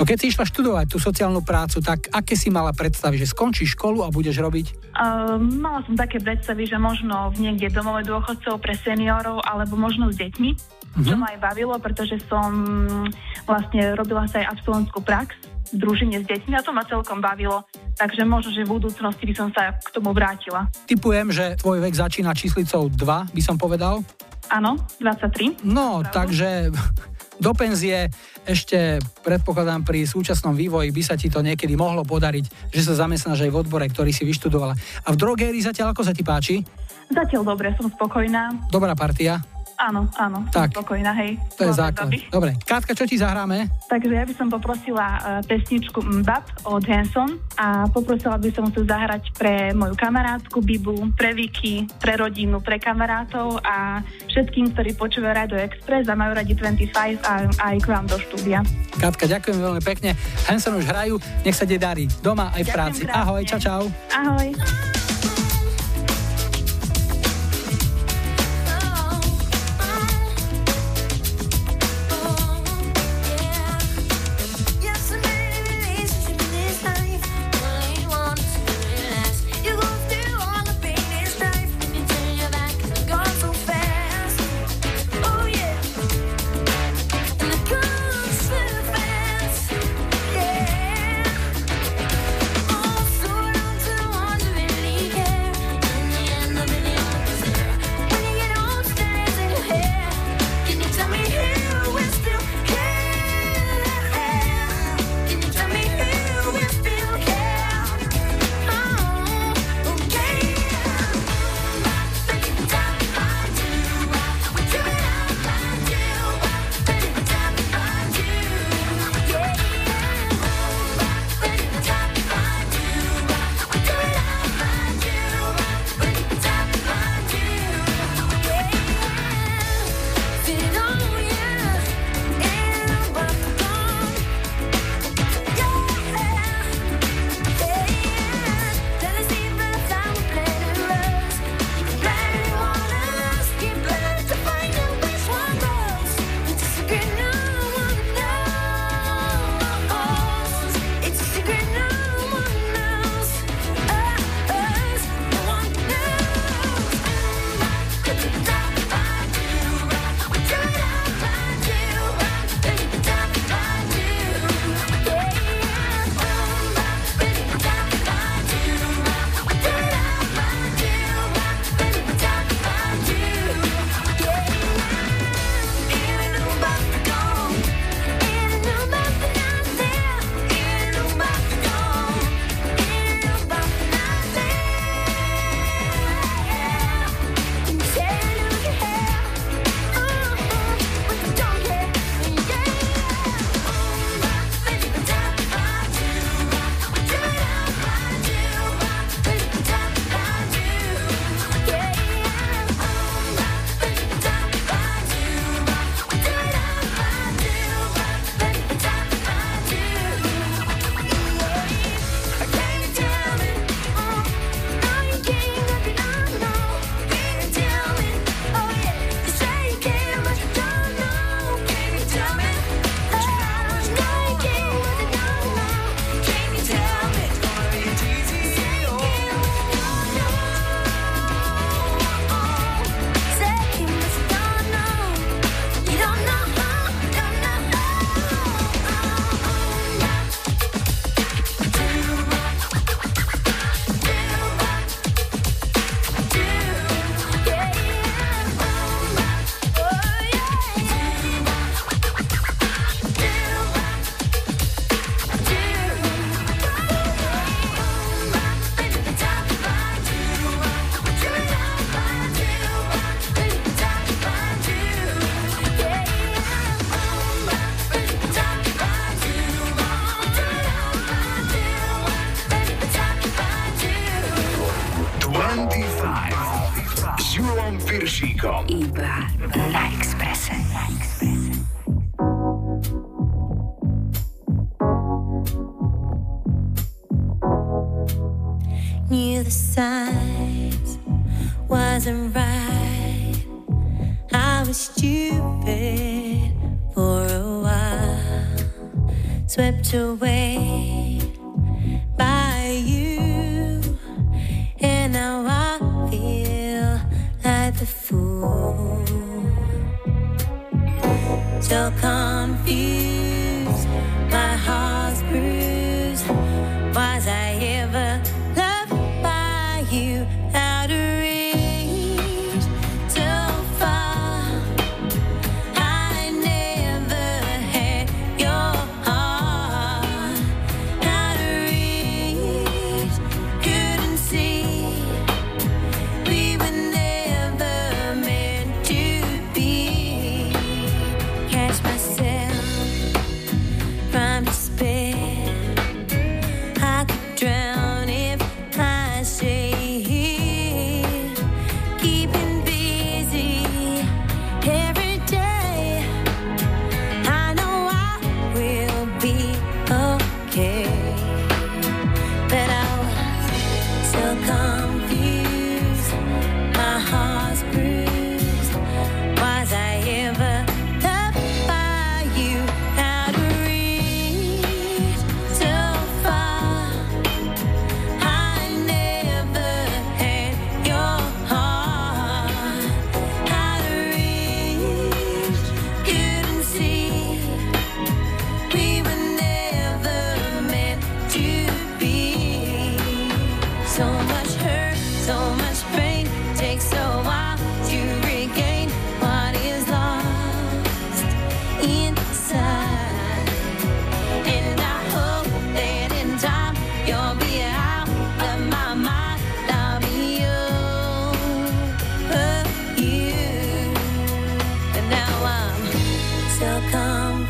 No 0.00 0.08
keď 0.08 0.16
si 0.16 0.26
išla 0.32 0.48
študovať 0.48 0.86
tú 0.88 0.96
sociálnu 0.96 1.44
prácu, 1.44 1.84
tak 1.84 2.08
aké 2.08 2.32
si 2.32 2.48
mala 2.48 2.72
predstavy, 2.72 3.20
že 3.20 3.28
skončíš 3.28 3.76
školu 3.76 4.00
a 4.00 4.08
budeš 4.08 4.40
robiť? 4.40 4.96
Uh, 4.96 5.36
mala 5.36 5.84
som 5.84 5.92
také 5.92 6.16
predstavy, 6.16 6.64
že 6.64 6.80
možno 6.80 7.28
v 7.36 7.44
niekde 7.44 7.68
domove 7.68 8.00
dôchodcov 8.08 8.64
pre 8.64 8.72
seniorov 8.80 9.44
alebo 9.44 9.76
možno 9.76 10.08
s 10.08 10.16
deťmi, 10.16 10.79
mm-hmm. 10.94 11.06
čo 11.06 11.14
ma 11.16 11.26
aj 11.34 11.38
bavilo, 11.38 11.74
pretože 11.78 12.18
som 12.26 12.50
vlastne 13.46 13.94
robila 13.94 14.26
sa 14.26 14.42
aj 14.42 14.58
absolventskú 14.58 15.00
prax 15.02 15.34
v 15.70 15.76
družine 15.78 16.18
s 16.22 16.26
deťmi 16.26 16.54
a 16.58 16.64
to 16.66 16.74
ma 16.74 16.82
celkom 16.86 17.22
bavilo. 17.22 17.62
Takže 17.94 18.26
možno, 18.26 18.50
že 18.50 18.66
v 18.66 18.74
budúcnosti 18.74 19.22
by 19.22 19.34
som 19.34 19.48
sa 19.54 19.74
k 19.78 19.88
tomu 19.94 20.10
vrátila. 20.10 20.66
Typujem, 20.90 21.30
že 21.30 21.54
tvoj 21.62 21.78
vek 21.78 21.94
začína 21.94 22.34
číslicou 22.34 22.90
2, 22.90 23.30
by 23.30 23.42
som 23.42 23.54
povedal. 23.54 24.02
Áno, 24.50 24.82
23. 24.98 25.62
No, 25.62 26.02
takže 26.02 26.74
do 27.44 27.52
penzie 27.54 28.10
ešte 28.42 28.98
predpokladám 29.22 29.86
pri 29.86 30.02
súčasnom 30.10 30.58
vývoji 30.58 30.90
by 30.90 31.02
sa 31.06 31.14
ti 31.14 31.30
to 31.30 31.38
niekedy 31.38 31.78
mohlo 31.78 32.02
podariť, 32.02 32.74
že 32.74 32.82
sa 32.82 33.06
zamestnáš 33.06 33.46
aj 33.46 33.50
v 33.54 33.58
odbore, 33.62 33.86
ktorý 33.86 34.10
si 34.10 34.26
vyštudovala. 34.26 34.74
A 35.06 35.08
v 35.14 35.16
drogérii 35.16 35.62
zatiaľ 35.62 35.94
ako 35.94 36.02
sa 36.02 36.10
ti 36.10 36.26
páči? 36.26 36.66
Zatiaľ 37.10 37.42
dobre, 37.46 37.70
som 37.78 37.86
spokojná. 37.86 38.70
Dobrá 38.74 38.98
partia? 38.98 39.38
Áno, 39.80 40.04
áno, 40.14 40.44
Tak. 40.46 40.70
spokojná, 40.70 41.16
hej. 41.16 41.40
To 41.56 41.64
je 41.64 41.72
Mladé 41.72 41.80
základ. 41.80 42.04
baby. 42.06 42.18
Dobre, 42.28 42.50
Katka, 42.60 42.92
čo 42.92 43.04
ti 43.04 43.16
zahráme? 43.16 43.64
Takže 43.88 44.12
ja 44.12 44.22
by 44.22 44.34
som 44.34 44.46
poprosila 44.46 45.06
uh, 45.08 45.18
pesničku 45.42 45.98
Mbap 46.20 46.68
od 46.68 46.84
Hanson 46.84 47.40
a 47.56 47.88
poprosila 47.88 48.36
by 48.36 48.50
som 48.50 48.68
tu 48.68 48.84
zahrať 48.84 49.32
pre 49.32 49.72
moju 49.72 49.96
kamarátku 49.96 50.60
Bibu, 50.60 51.08
pre 51.14 51.32
Vicky, 51.32 51.88
pre 51.96 52.14
rodinu, 52.14 52.60
pre 52.60 52.76
kamarátov 52.76 53.56
a 53.58 54.04
všetkým, 54.28 54.76
ktorí 54.76 54.92
počúvajú 54.94 55.32
Radio 55.34 55.56
Express 55.58 56.04
a 56.06 56.14
majú 56.14 56.36
radi 56.36 56.52
25 56.52 56.92
a 57.22 57.32
aj 57.48 57.76
k 57.78 57.86
vám 57.86 58.04
do 58.04 58.20
štúdia. 58.20 58.60
Katka, 58.94 59.24
ďakujem 59.24 59.58
veľmi 59.58 59.80
pekne. 59.80 60.12
Hanson 60.44 60.76
už 60.76 60.84
hrajú, 60.84 61.16
nech 61.40 61.56
sa 61.56 61.64
ti 61.64 61.74
darí. 61.74 62.04
Doma 62.20 62.52
aj 62.52 62.60
v 62.60 62.68
Ďakujem 62.68 62.76
práci. 62.76 63.00
krásne. 63.02 63.16
Ahoj, 63.18 63.42
čau, 63.48 63.58
čau. 63.58 63.82
Ahoj. 64.12 64.99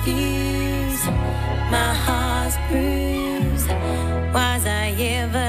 confused. 0.05 1.07
My 1.70 1.92
heart's 1.94 2.57
bruised. 2.68 3.68
Was 4.34 4.66
I 4.66 4.94
ever? 4.98 5.39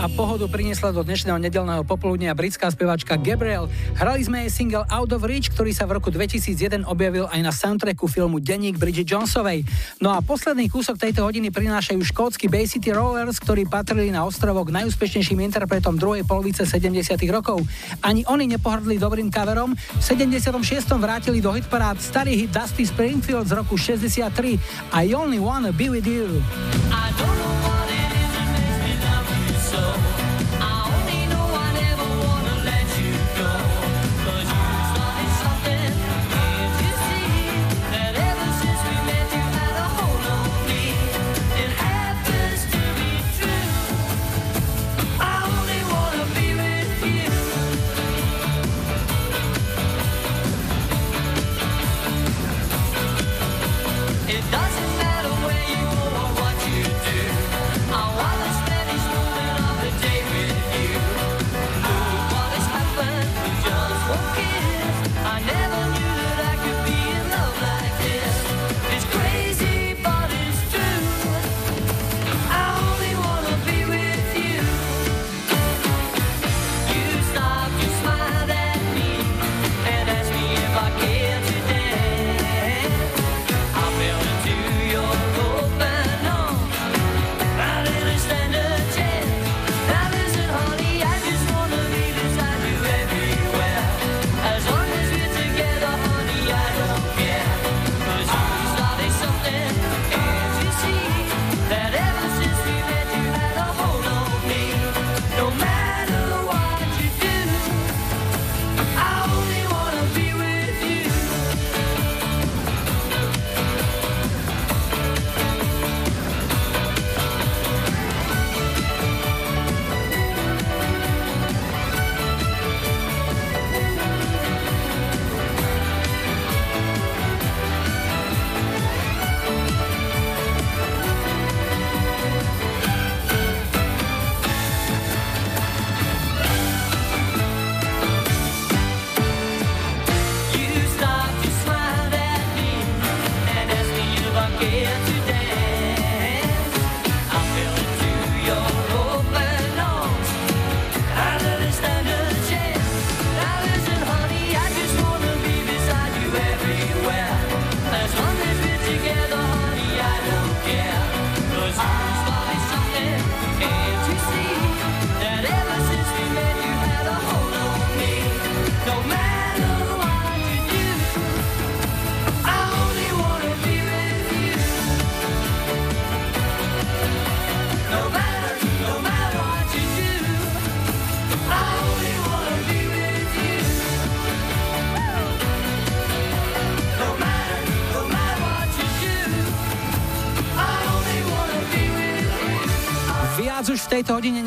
A 0.00 0.08
pohodu 0.08 0.48
priniesla 0.48 0.96
do 0.96 1.04
dnešného 1.04 1.36
nedelného 1.36 1.84
popoludnia 1.84 2.32
britská 2.32 2.72
speváčka 2.72 3.20
Gabriel. 3.20 3.68
Hrali 4.00 4.24
sme 4.24 4.48
jej 4.48 4.64
single 4.64 4.88
Out 4.88 5.12
of 5.12 5.28
Reach, 5.28 5.52
ktorý 5.52 5.76
sa 5.76 5.84
v 5.84 6.00
roku 6.00 6.08
2001 6.08 6.88
objavil 6.88 7.28
aj 7.28 7.40
na 7.44 7.52
soundtracku 7.52 8.08
filmu 8.08 8.40
Denník 8.40 8.80
Bridget 8.80 9.04
Jonesovej. 9.04 9.60
No 10.00 10.16
a 10.16 10.24
posledný 10.24 10.72
kúsok 10.72 10.96
tejto 10.96 11.20
hodiny 11.20 11.52
prinášajú 11.52 12.00
škótsky 12.00 12.48
Bay 12.48 12.64
City 12.64 12.96
Rollers, 12.96 13.36
ktorí 13.44 13.68
patrili 13.68 14.08
na 14.08 14.24
ostrovok 14.24 14.72
najúspešnejším 14.72 15.44
interpretom 15.44 16.00
druhej 16.00 16.24
polovice 16.24 16.64
70. 16.64 17.20
rokov. 17.28 17.60
Ani 18.00 18.24
oni 18.24 18.48
nepohrdli 18.56 18.96
dobrým 18.96 19.28
coverom. 19.28 19.76
V 19.76 20.00
76. 20.00 20.56
vrátili 20.96 21.44
do 21.44 21.52
hitparád 21.52 22.00
starý 22.00 22.40
hit 22.40 22.56
Dusty 22.56 22.88
Springfield 22.88 23.52
z 23.52 23.52
roku 23.52 23.76
63 23.76 24.56
I 24.96 25.12
Only 25.12 25.36
Wanna 25.36 25.76
Be 25.76 25.92
With 25.92 26.08
You. 26.08 26.40
I 26.88 27.12
don't 27.20 27.36
know 27.36 27.50
tejto 27.60 27.76
hodine 27.76 28.09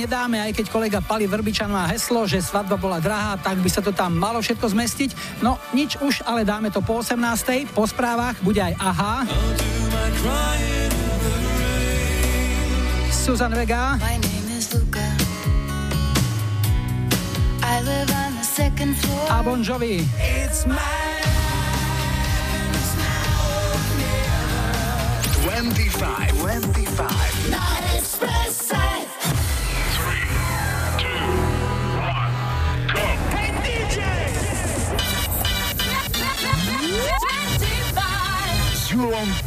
nedáme, 0.04 0.36
aj 0.44 0.52
keď 0.52 0.66
kolega 0.68 1.00
Pali 1.00 1.24
Vrbičan 1.24 1.72
má 1.72 1.88
heslo, 1.88 2.28
že 2.28 2.44
svadba 2.44 2.76
bola 2.76 3.00
drahá, 3.00 3.40
tak 3.40 3.56
by 3.64 3.70
sa 3.72 3.80
to 3.80 3.96
tam 3.96 4.12
malo 4.20 4.44
všetko 4.44 4.76
zmestiť. 4.76 5.40
No 5.40 5.56
nič 5.72 5.96
už, 6.04 6.28
ale 6.28 6.44
dáme 6.44 6.68
to 6.68 6.84
po 6.84 7.00
18. 7.00 7.72
Po 7.72 7.88
správach 7.88 8.36
bude 8.44 8.60
aj 8.60 8.76
AHA. 8.76 9.16
Susan 13.16 13.56
Vega. 13.56 13.96
A 19.32 19.40
Bon 19.40 19.64
Jovi. 19.64 20.04
It's 20.20 20.68
25, 25.44 26.36
25. 26.44 27.23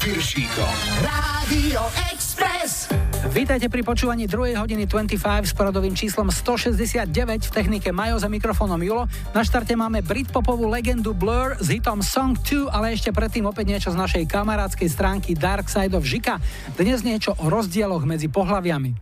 Piršíkom. 0.07 0.74
Rádio 1.02 1.82
Express. 2.14 2.86
Vítajte 3.34 3.66
pri 3.66 3.82
počúvaní 3.82 4.30
2. 4.30 4.54
hodiny 4.54 4.86
25 4.86 5.18
s 5.18 5.50
poradovým 5.50 5.98
číslom 5.98 6.30
169 6.30 7.11
v 7.11 7.50
technike 7.50 7.90
Majo 7.90 8.14
za 8.14 8.30
mikrofónom 8.30 8.78
Julo. 8.86 9.11
Na 9.34 9.42
štarte 9.42 9.74
máme 9.74 10.07
Britpopovú 10.07 10.70
legendu 10.70 11.11
Blur 11.11 11.59
s 11.59 11.74
hitom 11.74 12.07
Song 12.07 12.38
2, 12.38 12.70
ale 12.70 12.94
ešte 12.94 13.11
predtým 13.11 13.50
opäť 13.50 13.66
niečo 13.66 13.90
z 13.90 13.98
našej 13.98 14.30
kamarádskej 14.30 14.86
stránky 14.86 15.34
Dark 15.34 15.66
Side 15.66 15.98
of 15.98 16.07
Žika. 16.07 16.38
Dnes 16.78 17.02
niečo 17.02 17.34
o 17.42 17.50
rozdieloch 17.50 18.07
medzi 18.07 18.30
pohľaviami. 18.30 18.94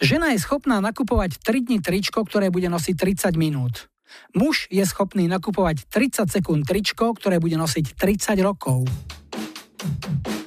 Žena 0.00 0.32
je 0.32 0.40
schopná 0.40 0.80
nakupovať 0.80 1.44
3 1.44 1.68
dní 1.68 1.84
tričko, 1.84 2.24
ktoré 2.24 2.48
bude 2.48 2.72
nosiť 2.72 2.96
30 3.28 3.36
minút. 3.36 3.92
Muž 4.32 4.64
je 4.72 4.80
schopný 4.88 5.28
nakupovať 5.28 5.84
30 5.92 6.24
sekúnd 6.32 6.64
tričko, 6.64 7.12
ktoré 7.12 7.36
bude 7.36 7.60
nosiť 7.60 8.00
30 8.00 8.40
rokov. 8.40 8.88
thank 9.80 10.28
you 10.28 10.39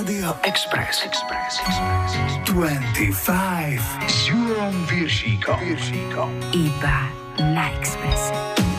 Radio 0.00 0.34
Express. 0.44 1.04
Express. 1.04 1.60
Express. 1.60 2.44
25. 2.46 3.80
Z 4.08 4.28
Jurą 4.28 4.72
Wiersziką. 4.86 5.58
Iba 6.52 6.98
na 7.38 7.70
Ekspresie. 7.70 8.69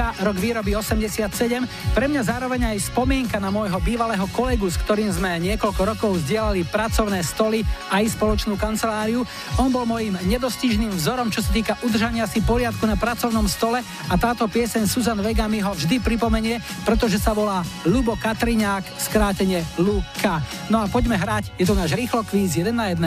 Luka, 0.00 0.16
rok 0.24 0.40
výroby 0.40 0.72
87. 0.72 1.28
Pre 1.92 2.06
mňa 2.08 2.24
zároveň 2.24 2.72
aj 2.72 2.88
spomienka 2.88 3.36
na 3.36 3.52
môjho 3.52 3.76
bývalého 3.84 4.24
kolegu, 4.32 4.64
s 4.64 4.80
ktorým 4.80 5.12
sme 5.12 5.36
niekoľko 5.44 5.82
rokov 5.92 6.24
zdieľali 6.24 6.64
pracovné 6.64 7.20
stoly 7.20 7.60
aj 7.92 8.16
spoločnú 8.16 8.56
kanceláriu. 8.56 9.28
On 9.60 9.68
bol 9.68 9.84
môjim 9.84 10.16
nedostižným 10.24 10.88
vzorom, 10.96 11.28
čo 11.28 11.44
sa 11.44 11.52
týka 11.52 11.76
udržania 11.84 12.24
si 12.24 12.40
poriadku 12.40 12.88
na 12.88 12.96
pracovnom 12.96 13.44
stole 13.44 13.84
a 14.08 14.14
táto 14.16 14.48
pieseň 14.48 14.88
Susan 14.88 15.20
Vega 15.20 15.44
mi 15.52 15.60
ho 15.60 15.76
vždy 15.76 16.00
pripomenie, 16.00 16.64
pretože 16.88 17.20
sa 17.20 17.36
volá 17.36 17.60
Lubo 17.84 18.16
Katriňák, 18.16 18.96
skrátenie 18.96 19.60
Luka. 19.76 20.40
No 20.72 20.80
a 20.80 20.88
poďme 20.88 21.20
hrať, 21.20 21.52
je 21.60 21.68
to 21.68 21.76
náš 21.76 21.92
rýchlo 21.92 22.24
kvíz 22.24 22.56
1 22.56 22.72
na 22.72 22.88
1. 22.88 23.04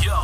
Yo, 0.00 0.16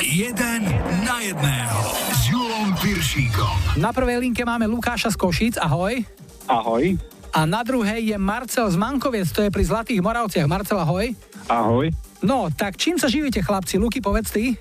Jeden 0.00 0.64
na 1.04 1.20
jedného 1.20 1.80
s 2.16 2.32
Julom 2.32 2.72
Piršíkom. 2.80 3.76
Na 3.76 3.92
prvej 3.92 4.16
linke 4.24 4.40
máme 4.48 4.64
Lukáša 4.64 5.12
z 5.12 5.16
Košic, 5.20 5.54
ahoj. 5.60 6.00
Ahoj. 6.48 6.96
A 7.36 7.44
na 7.44 7.60
druhej 7.60 8.08
je 8.08 8.16
Marcel 8.16 8.64
z 8.72 8.80
Mankoviec, 8.80 9.28
to 9.28 9.44
je 9.44 9.52
pri 9.52 9.60
Zlatých 9.60 10.00
Moravciach. 10.00 10.48
Marcel, 10.48 10.80
ahoj. 10.80 11.12
Ahoj. 11.52 11.92
No, 12.24 12.48
tak 12.48 12.80
čím 12.80 12.96
sa 12.96 13.12
živíte, 13.12 13.44
chlapci? 13.44 13.76
Luky, 13.76 14.00
povedz 14.00 14.32
ty. 14.32 14.56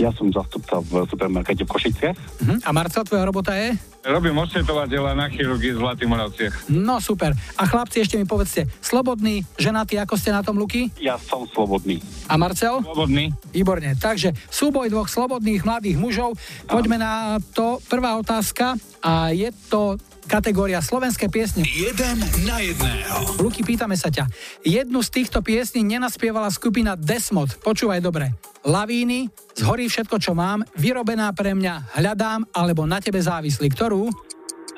Ja 0.00 0.08
som 0.16 0.32
zastupca 0.32 0.80
v 0.80 1.04
supermarkete 1.04 1.64
v 1.64 1.70
Košiciach. 1.70 2.16
Uh-huh. 2.16 2.58
A 2.64 2.70
Marcel, 2.72 3.04
tvoja 3.04 3.28
robota 3.28 3.52
je? 3.52 3.76
Robím 4.02 4.34
ošetrovateľa 4.34 5.14
na 5.14 5.30
chirurgii 5.30 5.76
v 5.76 5.78
Zlatých 5.78 6.08
Moravciach. 6.10 6.54
No, 6.74 6.98
super. 6.98 7.30
A 7.54 7.62
chlapci, 7.70 8.02
ešte 8.02 8.18
mi 8.18 8.26
povedzte, 8.26 8.66
slobodný, 8.82 9.46
ženatý, 9.54 9.94
ako 10.02 10.18
ste 10.18 10.34
na 10.34 10.42
tom, 10.42 10.58
Luky? 10.58 10.90
Ja 10.98 11.20
som 11.22 11.46
slobodný. 11.46 12.02
A 12.26 12.34
Marcel? 12.34 12.82
Slobodný. 12.82 13.30
Výborne. 13.54 13.94
Takže 13.94 14.34
súboj 14.50 14.90
dvoch 14.90 15.06
slobodných 15.06 15.62
mladých 15.62 16.02
mužov. 16.02 16.34
Poďme 16.66 16.98
na 16.98 17.38
to. 17.54 17.78
Prvá 17.86 18.18
otázka 18.18 18.74
a 19.06 19.30
je 19.30 19.54
to 19.70 19.94
kategória 20.32 20.80
slovenské 20.80 21.28
piesne. 21.28 21.60
Jeden 21.68 22.16
na 22.48 22.56
jedného. 22.64 23.36
Luky, 23.36 23.60
pýtame 23.60 24.00
sa 24.00 24.08
ťa. 24.08 24.24
Jednu 24.64 25.04
z 25.04 25.20
týchto 25.20 25.44
piesní 25.44 25.84
nenaspievala 25.84 26.48
skupina 26.48 26.96
Desmod. 26.96 27.52
Počúvaj 27.60 28.00
dobre. 28.00 28.32
Lavíny, 28.64 29.28
zhorí 29.52 29.92
všetko, 29.92 30.16
čo 30.16 30.32
mám, 30.32 30.64
vyrobená 30.72 31.28
pre 31.36 31.52
mňa, 31.52 32.00
hľadám, 32.00 32.48
alebo 32.56 32.88
na 32.88 33.04
tebe 33.04 33.20
závislí. 33.20 33.68
Ktorú? 33.68 34.08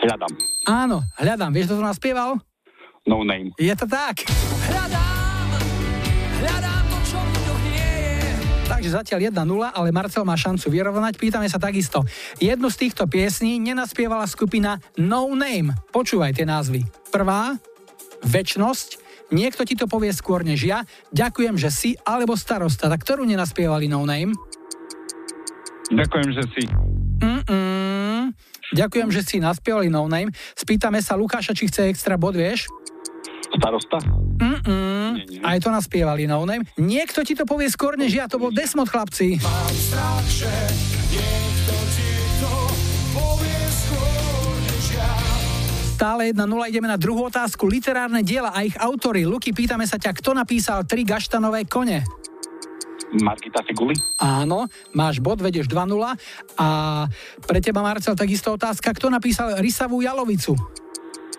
Hľadám. 0.02 0.32
Áno, 0.66 1.06
hľadám. 1.22 1.54
Vieš, 1.54 1.70
kto 1.70 1.78
to 1.78 1.86
naspieval? 1.86 2.30
No 3.06 3.22
name. 3.22 3.54
Je 3.54 3.70
to 3.78 3.86
tak. 3.86 4.26
Takže 8.84 9.00
zatiaľ 9.00 9.32
1-0, 9.32 9.48
ale 9.80 9.96
Marcel 9.96 10.28
má 10.28 10.36
šancu 10.36 10.68
vyrovnať. 10.68 11.16
Pýtame 11.16 11.48
sa 11.48 11.56
takisto. 11.56 12.04
Jednu 12.36 12.68
z 12.68 12.84
týchto 12.84 13.08
piesní 13.08 13.56
nenaspievala 13.56 14.28
skupina 14.28 14.76
No 15.00 15.32
Name. 15.32 15.72
Počúvaj 15.88 16.36
tie 16.36 16.44
názvy. 16.44 16.84
Prvá, 17.08 17.56
Večnosť, 18.28 19.00
niekto 19.32 19.64
ti 19.64 19.72
to 19.72 19.88
povie 19.88 20.12
skôr 20.12 20.44
než 20.44 20.68
ja, 20.68 20.84
ďakujem, 21.16 21.56
že 21.56 21.72
si, 21.72 21.96
alebo 22.04 22.36
starosta. 22.36 22.92
Tak 22.92 23.00
ktorú 23.00 23.24
nenaspievali 23.24 23.88
No 23.88 24.04
Name? 24.04 24.36
Ďakujem, 25.88 26.28
že 26.36 26.44
si. 26.52 26.62
Mm-mm. 27.24 28.36
Ďakujem, 28.76 29.08
že 29.08 29.24
si 29.24 29.40
naspievali 29.40 29.88
No 29.88 30.04
Name. 30.12 30.28
Spýtame 30.60 31.00
sa 31.00 31.16
Lukáša, 31.16 31.56
či 31.56 31.72
chce 31.72 31.88
extra 31.88 32.20
bod, 32.20 32.36
vieš? 32.36 32.68
Starosta? 33.54 33.98
Mm-mm. 34.34 35.42
Aj 35.46 35.58
to 35.62 35.70
naspievali 35.70 36.26
No 36.26 36.42
Name. 36.42 36.66
Niekto 36.74 37.22
ti 37.22 37.38
to 37.38 37.46
povie 37.46 37.70
skôr 37.70 37.94
než 37.94 38.10
ja, 38.12 38.26
to 38.26 38.42
bol 38.42 38.50
Desmod, 38.50 38.90
chlapci. 38.90 39.38
Mám 39.38 39.74
strach, 39.74 40.26
že 40.26 40.50
niekto 41.14 41.74
ti 41.94 42.10
to 42.42 42.54
povie 43.14 43.62
skôr 43.70 44.52
než 44.66 44.84
ja. 44.98 45.10
Stále 45.94 46.34
1-0, 46.34 46.70
ideme 46.70 46.90
na 46.90 46.98
druhú 46.98 47.30
otázku. 47.30 47.70
Literárne 47.70 48.26
diela 48.26 48.50
a 48.50 48.66
ich 48.66 48.74
autory. 48.82 49.22
Luky, 49.22 49.54
pýtame 49.54 49.86
sa 49.86 49.96
ťa, 49.96 50.10
kto 50.18 50.34
napísal 50.34 50.82
tri 50.82 51.06
gaštanové 51.06 51.64
kone? 51.70 52.02
Margita 53.14 53.62
Figuli? 53.62 53.94
Áno, 54.18 54.66
máš 54.90 55.22
bod, 55.22 55.38
vedieš 55.38 55.70
2-0. 55.70 55.94
A 56.58 56.68
pre 57.46 57.62
teba, 57.62 57.86
Marcel, 57.86 58.18
takisto 58.18 58.58
otázka, 58.58 58.90
kto 58.90 59.06
napísal 59.06 59.54
Rysavú 59.62 60.02
jalovicu? 60.02 60.58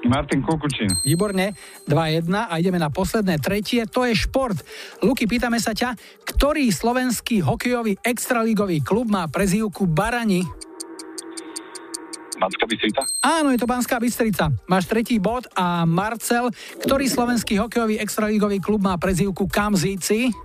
Martin 0.06 0.46
Kukučín. 0.46 0.90
Výborne, 1.02 1.58
2-1 1.90 2.30
a 2.30 2.54
ideme 2.62 2.78
na 2.78 2.94
posledné 2.94 3.42
tretie, 3.42 3.84
to 3.90 4.06
je 4.06 4.14
šport. 4.14 4.56
Luky, 5.02 5.26
pýtame 5.26 5.58
sa 5.58 5.74
ťa, 5.74 5.98
ktorý 6.24 6.70
slovenský 6.70 7.42
hokejový 7.42 7.98
extralígový 8.06 8.86
klub 8.86 9.10
má 9.10 9.26
prezývku 9.26 9.90
Barani? 9.90 10.46
Banská 12.36 12.68
Bystrica? 12.68 13.02
Áno, 13.24 13.50
je 13.56 13.60
to 13.60 13.68
Banská 13.68 13.96
Bystrica. 13.96 14.52
Máš 14.68 14.86
tretí 14.92 15.18
bod 15.24 15.48
a 15.56 15.88
Marcel, 15.88 16.52
ktorý 16.84 17.08
slovenský 17.08 17.56
hokejový 17.58 17.96
extralígový 17.98 18.60
klub 18.60 18.84
má 18.84 19.00
prezývku 19.00 19.48
Kamzíci? 19.48 20.36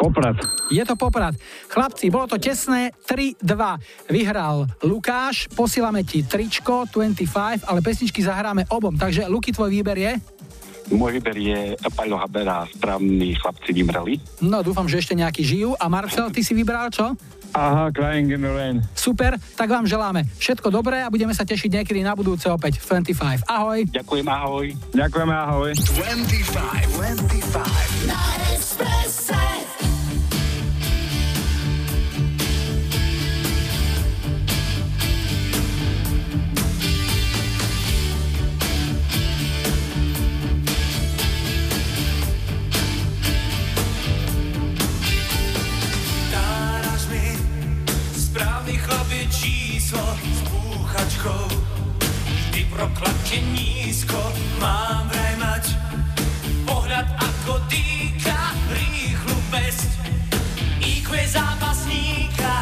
Poprad. 0.00 0.36
Je 0.68 0.82
to 0.84 0.94
Poprad. 0.96 1.34
Chlapci, 1.70 2.08
bolo 2.12 2.28
to 2.28 2.36
tesné 2.40 2.92
3-2. 3.06 4.10
Vyhral 4.10 4.68
Lukáš, 4.84 5.48
posílame 5.52 6.04
ti 6.04 6.24
tričko 6.24 6.88
25, 6.90 7.68
ale 7.68 7.80
pesničky 7.80 8.20
zahráme 8.20 8.68
obom. 8.72 8.96
Takže 8.96 9.28
Luky, 9.28 9.52
tvoj 9.52 9.70
výber 9.70 9.96
je? 9.96 10.12
Môj 10.92 11.16
výber 11.16 11.36
je 11.40 11.60
Paľo 11.96 12.20
Habera, 12.20 12.68
správni 12.68 13.32
chlapci 13.40 13.72
vymreli. 13.72 14.20
No, 14.44 14.60
dúfam, 14.60 14.84
že 14.84 15.00
ešte 15.00 15.16
nejaký 15.16 15.40
žijú. 15.40 15.72
A 15.80 15.88
Marcel, 15.88 16.28
ty 16.28 16.44
si 16.44 16.52
vybral 16.52 16.92
čo? 16.92 17.16
Aha, 17.54 17.88
Crying 17.94 18.34
in 18.34 18.42
the 18.42 18.50
Rain. 18.50 18.82
Super, 18.98 19.38
tak 19.54 19.70
vám 19.70 19.86
želáme 19.86 20.26
všetko 20.42 20.74
dobré 20.74 21.06
a 21.06 21.08
budeme 21.08 21.30
sa 21.32 21.46
tešiť 21.46 21.70
niekedy 21.70 22.02
na 22.02 22.18
budúce 22.18 22.50
opäť 22.50 22.82
v 22.82 23.00
25. 23.00 23.46
Ahoj. 23.46 23.86
Ďakujem, 23.94 24.26
ahoj. 24.26 24.66
Ďakujeme, 24.90 25.34
ahoj. 25.38 25.70
25, 25.72 26.98
25. 26.98 28.10
Na 28.10 28.20
Expresse. 28.52 29.53
Číslo 49.94 50.06
s 50.18 50.40
búchačkou 50.50 51.44
Vždy 52.26 52.62
prokladne 52.70 53.38
nízko 53.54 54.18
mám 54.58 55.06
vraj 55.10 55.34
mať. 55.38 55.64
Pohľad 56.66 57.06
ako 57.18 57.62
dýka, 57.70 58.54
rýchlu 58.74 59.36
pesť. 59.50 59.90
IQ 60.82 61.08
zápasníka. 61.30 62.54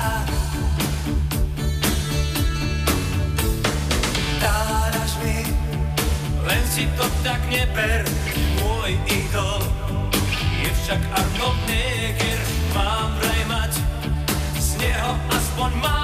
Dáraš 4.40 5.12
mi, 5.24 5.48
len 6.44 6.62
si 6.68 6.84
to 6.96 7.06
tak 7.24 7.40
neber 7.48 8.04
Môj 8.60 8.96
idol. 9.08 9.60
Je 10.60 10.70
však 10.84 11.00
Arnold 11.16 11.58
Neger 11.68 12.40
Mám 12.76 13.16
vraj 13.20 13.42
mať. 13.48 13.72
Z 14.56 14.68
neho 14.80 15.12
aspoň 15.32 15.70
málo 15.80 16.01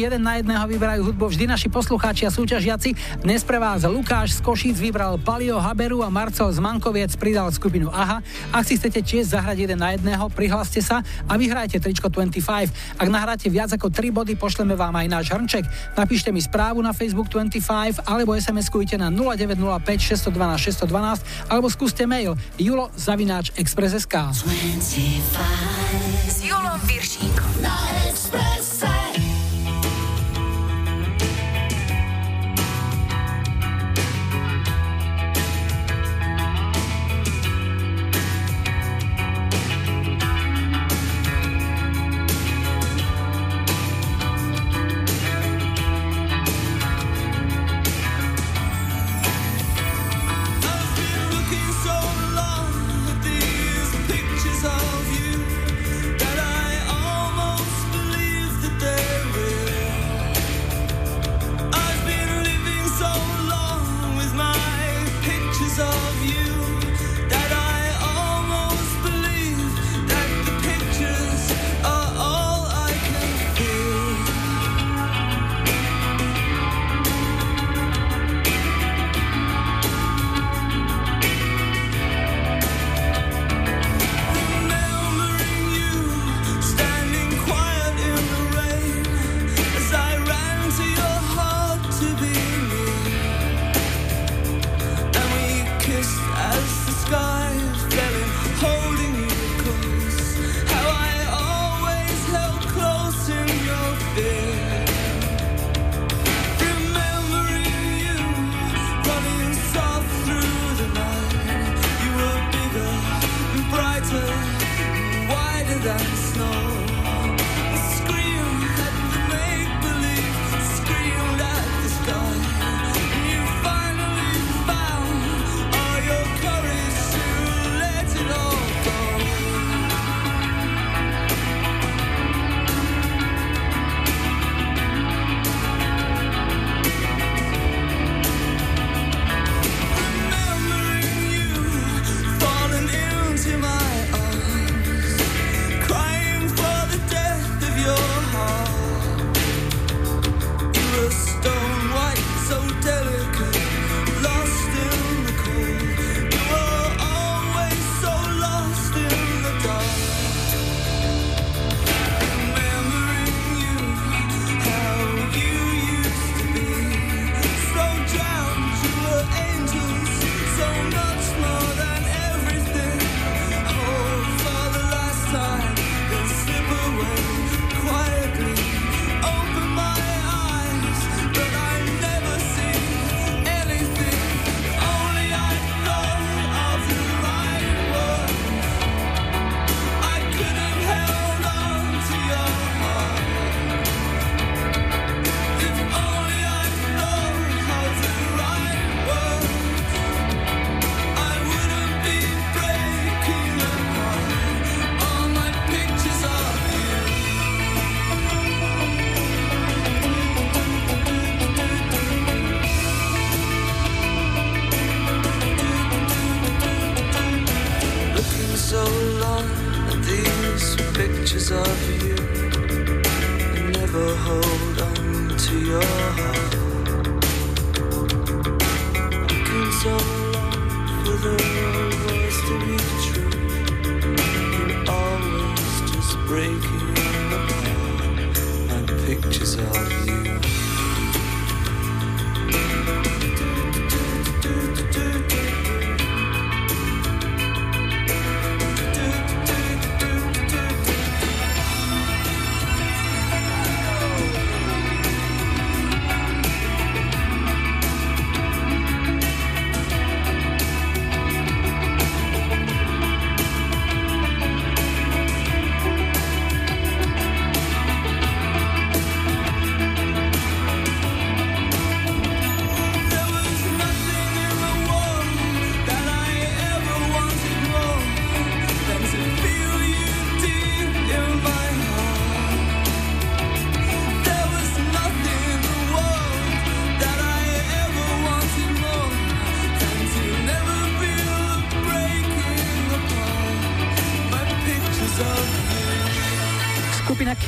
jeden 0.00 0.24
na 0.24 0.40
jedného 0.40 0.64
vyberajú 0.64 1.12
hudbu 1.12 1.28
vždy 1.28 1.44
naši 1.44 1.68
poslucháči 1.68 2.24
a 2.24 2.32
súťažiaci. 2.32 3.20
Dnes 3.20 3.44
pre 3.44 3.60
vás 3.60 3.84
Lukáš 3.84 4.32
z 4.32 4.40
Košíc 4.40 4.80
vybral 4.80 5.20
Palio 5.20 5.60
Haberu 5.60 6.00
a 6.00 6.08
Marcel 6.08 6.48
z 6.48 6.56
Mankoviec 6.56 7.12
pridal 7.20 7.52
skupinu 7.52 7.92
Aha. 7.92 8.24
Ak 8.48 8.64
si 8.64 8.80
chcete 8.80 9.04
tiež 9.04 9.36
zahrať 9.36 9.68
jeden 9.68 9.76
na 9.76 9.92
jedného, 9.92 10.32
prihláste 10.32 10.80
sa 10.80 11.04
a 11.28 11.32
vyhrajte 11.36 11.76
tričko 11.76 12.08
25. 12.08 12.72
Ak 12.96 13.08
nahráte 13.12 13.52
viac 13.52 13.76
ako 13.76 13.92
3 13.92 14.08
body, 14.08 14.40
pošleme 14.40 14.72
vám 14.72 14.96
aj 14.96 15.06
náš 15.12 15.26
hrnček. 15.36 15.68
Napíšte 15.92 16.32
mi 16.32 16.40
správu 16.40 16.80
na 16.80 16.96
Facebook 16.96 17.28
25 17.28 18.08
alebo 18.08 18.32
SMS-kujte 18.32 18.96
na 18.96 19.12
0905 19.12 20.32
612 20.32 20.88
612 20.88 21.52
alebo 21.52 21.68
skúste 21.68 22.08
mail 22.08 22.40
julo 22.56 22.88
zavináč 22.96 23.52
express.sk 23.60 24.14
s 26.30 26.36
Julom 26.40 26.78
Viršíkom. 26.88 27.52
No. 27.60 27.89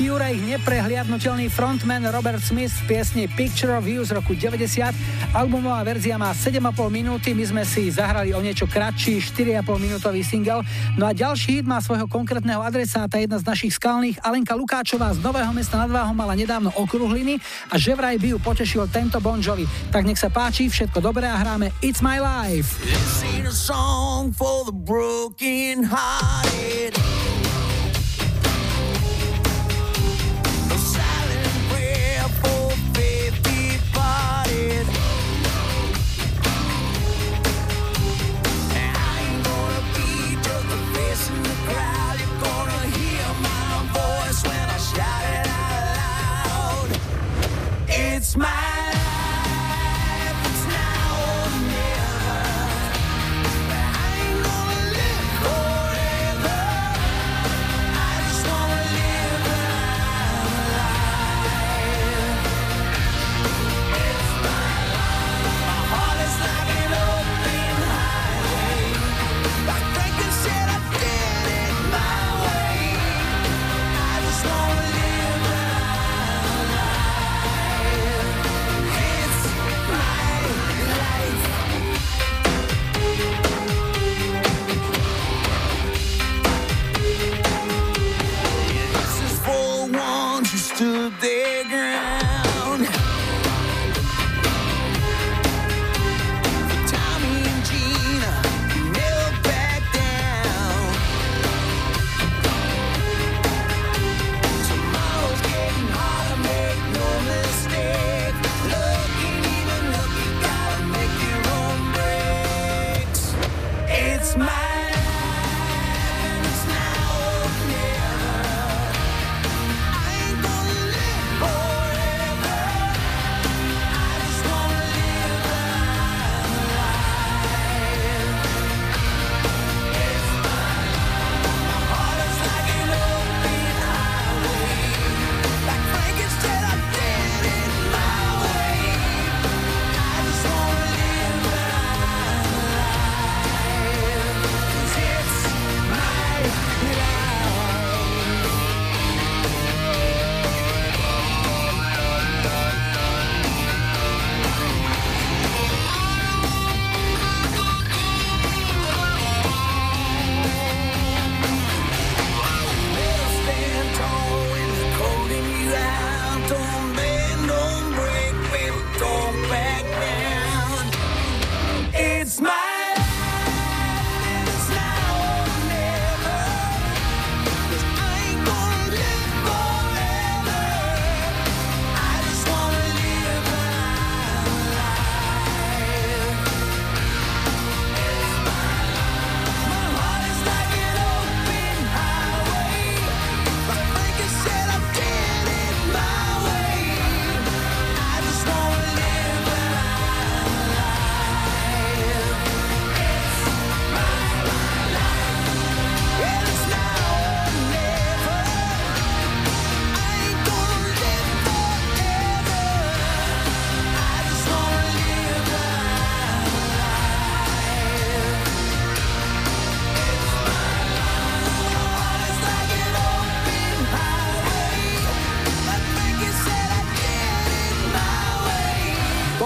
Cure 0.03 0.35
ich 0.35 0.43
neprehliadnutelný 0.43 1.47
frontman 1.47 2.03
Robert 2.11 2.43
Smith 2.43 2.75
v 2.83 2.91
piesni 2.91 3.23
Picture 3.31 3.71
of 3.71 3.87
You 3.87 4.03
z 4.03 4.11
roku 4.11 4.35
90. 4.35 4.91
Albumová 5.31 5.79
verzia 5.87 6.19
má 6.19 6.35
7,5 6.35 6.75
minúty, 6.91 7.31
my 7.31 7.47
sme 7.47 7.63
si 7.63 7.87
zahrali 7.87 8.35
o 8.35 8.43
niečo 8.43 8.67
kratší 8.67 9.23
4,5 9.23 9.63
minútový 9.79 10.19
single. 10.27 10.67
No 10.99 11.07
a 11.07 11.15
ďalší 11.15 11.63
hit 11.63 11.67
má 11.71 11.79
svojho 11.79 12.11
konkrétneho 12.11 12.59
adresáta, 12.59 13.15
jedna 13.15 13.39
z 13.39 13.47
našich 13.47 13.79
skalných, 13.79 14.19
Alenka 14.19 14.51
Lukáčová 14.59 15.07
z 15.15 15.23
Nového 15.23 15.55
mesta 15.55 15.79
nad 15.79 15.87
Váhom 15.87 16.19
mala 16.19 16.35
nedávno 16.35 16.75
okruhliny 16.75 17.39
a 17.71 17.79
že 17.79 17.95
vraj 17.95 18.19
by 18.19 18.35
ju 18.35 18.37
potešil 18.43 18.91
tento 18.91 19.23
Bon 19.23 19.39
Jovi. 19.39 19.63
Tak 19.87 20.03
nech 20.03 20.19
sa 20.19 20.27
páči, 20.27 20.67
všetko 20.67 20.99
dobré 20.99 21.31
a 21.31 21.39
hráme 21.39 21.71
It's 21.79 22.03
My 22.03 22.19
Life. 22.19 22.75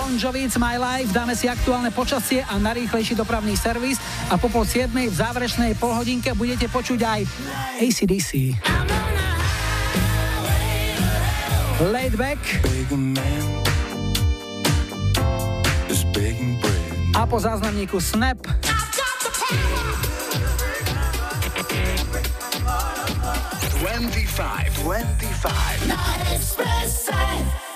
Bon 0.07 0.15
Jovi 0.15 0.47
It's 0.47 0.55
My 0.55 0.79
Life, 0.79 1.11
dáme 1.11 1.35
si 1.35 1.51
aktuálne 1.51 1.91
počasie 1.91 2.39
a 2.39 2.55
narýchlejší 2.55 3.11
dopravný 3.11 3.59
servis 3.59 3.99
a 4.31 4.39
po 4.39 4.47
pol 4.47 4.63
7 4.63 4.87
v 4.87 5.11
záverečnej 5.11 5.75
polhodinke 5.75 6.31
budete 6.31 6.71
počuť 6.71 6.95
aj 7.03 7.21
ACDC. 7.83 8.55
Laid 11.91 12.15
back. 12.15 12.39
A 17.11 17.27
po 17.27 17.43
záznamníku 17.43 17.99
Snap 17.99 18.39
25, 23.83 24.71
25. 24.87 25.91
Na 25.91 25.99
Expresse. 26.31 27.67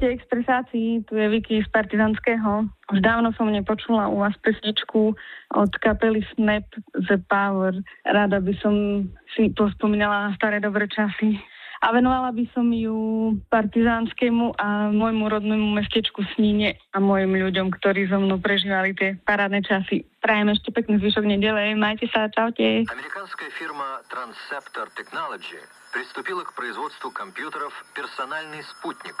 Ahojte 0.00 0.08
expresáci, 0.08 1.04
tu 1.04 1.20
je 1.20 1.28
Vicky 1.28 1.60
z 1.60 1.68
Partizanského. 1.68 2.64
Už 2.88 2.98
dávno 3.04 3.36
som 3.36 3.52
nepočula 3.52 4.08
u 4.08 4.24
vás 4.24 4.32
pesničku 4.40 5.12
od 5.52 5.70
kapely 5.84 6.24
Snap 6.32 6.64
The 6.96 7.20
Power. 7.28 7.76
Rada 8.08 8.40
by 8.40 8.56
som 8.64 9.04
si 9.36 9.52
pospomínala 9.52 10.32
na 10.32 10.36
staré 10.40 10.64
dobré 10.64 10.88
časy. 10.88 11.36
A 11.84 11.92
venovala 11.92 12.32
by 12.32 12.48
som 12.56 12.72
ju 12.72 12.96
partizánskému 13.52 14.56
a 14.56 14.88
môjmu 14.96 15.28
rodnému 15.28 15.76
mestečku 15.76 16.24
Sníne 16.32 16.80
a 16.96 16.96
mojim 16.96 17.36
ľuďom, 17.36 17.68
ktorí 17.76 18.08
so 18.08 18.16
mnou 18.16 18.40
prežívali 18.40 18.96
tie 18.96 19.20
parádne 19.28 19.60
časy. 19.60 20.08
Prajem 20.24 20.56
ešte 20.56 20.72
pekný 20.72 21.04
zvyšok 21.04 21.28
nedele. 21.28 21.76
Majte 21.76 22.08
sa, 22.08 22.32
čaute. 22.32 22.88
Американская 22.88 23.52
фирма 23.52 24.00
Transceptor 24.08 24.88
Technology 24.96 25.60
приступила 25.92 26.48
к 26.48 26.56
производству 26.56 27.12
компьютеров 27.12 27.76
«Персональный 27.92 28.64
спутник». 28.64 29.20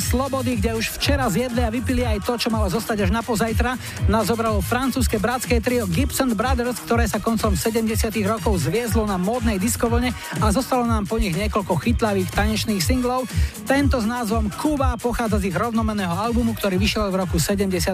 Slobody, 0.00 0.56
kde 0.56 0.74
už 0.74 0.96
včera 0.96 1.28
zjedli 1.28 1.60
a 1.60 1.68
vypili 1.68 2.02
aj 2.08 2.24
to, 2.24 2.40
čo 2.40 2.48
malo 2.48 2.66
zostať 2.72 3.04
až 3.04 3.10
na 3.12 3.20
pozajtra, 3.20 3.76
nás 4.08 4.26
zobralo 4.26 4.64
francúzske 4.64 5.20
bratské 5.20 5.60
trio 5.60 5.84
Gibson 5.84 6.32
Brothers, 6.32 6.80
ktoré 6.82 7.04
sa 7.04 7.20
koncom 7.20 7.52
70 7.52 7.84
rokov 8.24 8.64
zviezlo 8.64 9.04
na 9.04 9.20
módnej 9.20 9.60
diskovlne 9.60 10.16
a 10.40 10.48
zostalo 10.48 10.88
nám 10.88 11.04
po 11.04 11.20
nich 11.20 11.36
niekoľko 11.36 11.76
chytlavých 11.76 12.32
tanečných 12.32 12.80
singlov. 12.80 13.28
Tento 13.68 14.00
s 14.00 14.08
názvom 14.08 14.48
Kuba 14.48 14.96
pochádza 14.96 15.38
z 15.38 15.52
ich 15.52 15.56
rovnomenného 15.56 16.16
albumu, 16.16 16.56
ktorý 16.56 16.80
vyšiel 16.80 17.12
v 17.12 17.20
roku 17.20 17.36
78. 17.36 17.92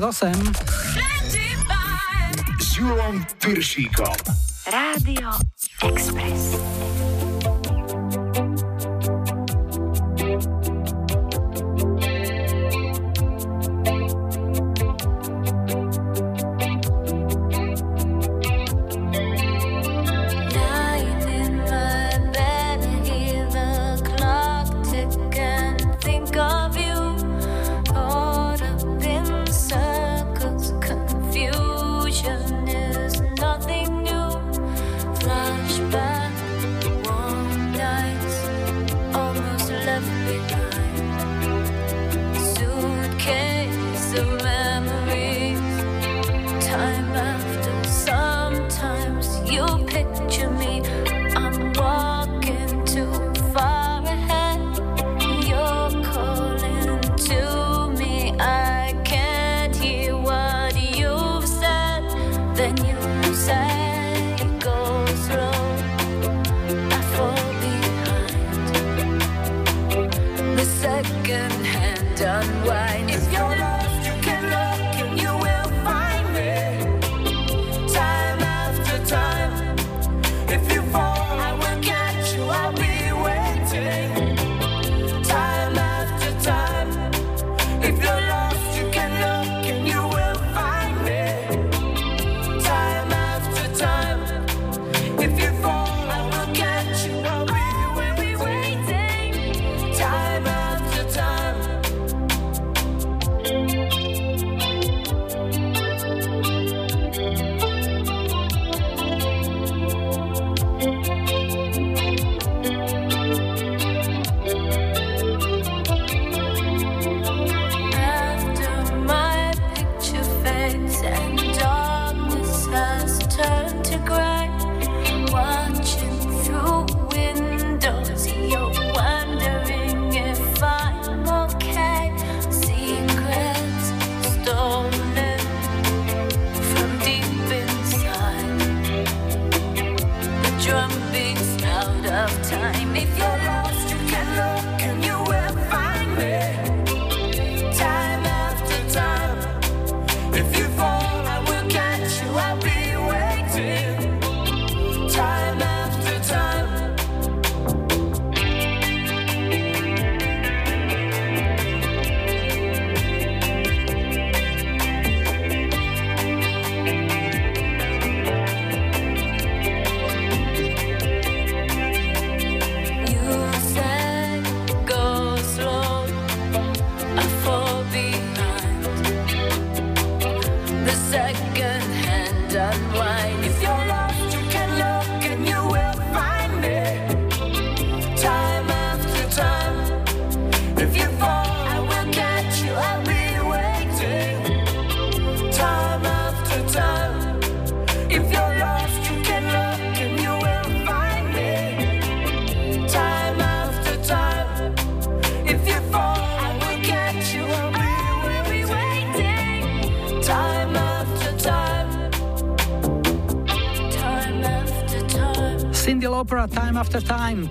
S 2.63 2.71
Julom 2.79 3.27
Piršíkom. 3.43 4.17
Rádio 4.67 5.56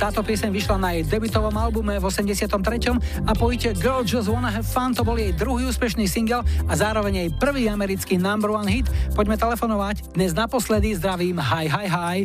Táto 0.05 0.21
pieseň 0.21 0.53
vyšla 0.53 0.77
na 0.77 0.93
jej 0.93 1.01
debutovom 1.01 1.57
albume 1.57 1.97
v 1.97 2.05
83. 2.05 2.45
a 3.25 3.31
pojite 3.33 3.73
Girl 3.73 4.05
Just 4.05 4.29
Wanna 4.29 4.53
Have 4.53 4.69
Fun, 4.69 4.93
to 4.93 5.01
bol 5.01 5.17
jej 5.17 5.33
druhý 5.33 5.65
úspešný 5.65 6.05
single 6.05 6.45
a 6.69 6.73
zároveň 6.77 7.25
jej 7.25 7.29
prvý 7.41 7.65
americký 7.65 8.21
number 8.21 8.53
one 8.53 8.69
hit. 8.69 8.85
Poďme 9.17 9.33
telefonovať. 9.33 10.13
Dnes 10.13 10.37
naposledy 10.37 10.93
zdravím 10.93 11.41
Hi 11.41 11.65
Hi 11.65 11.89
Hi. 11.89 12.17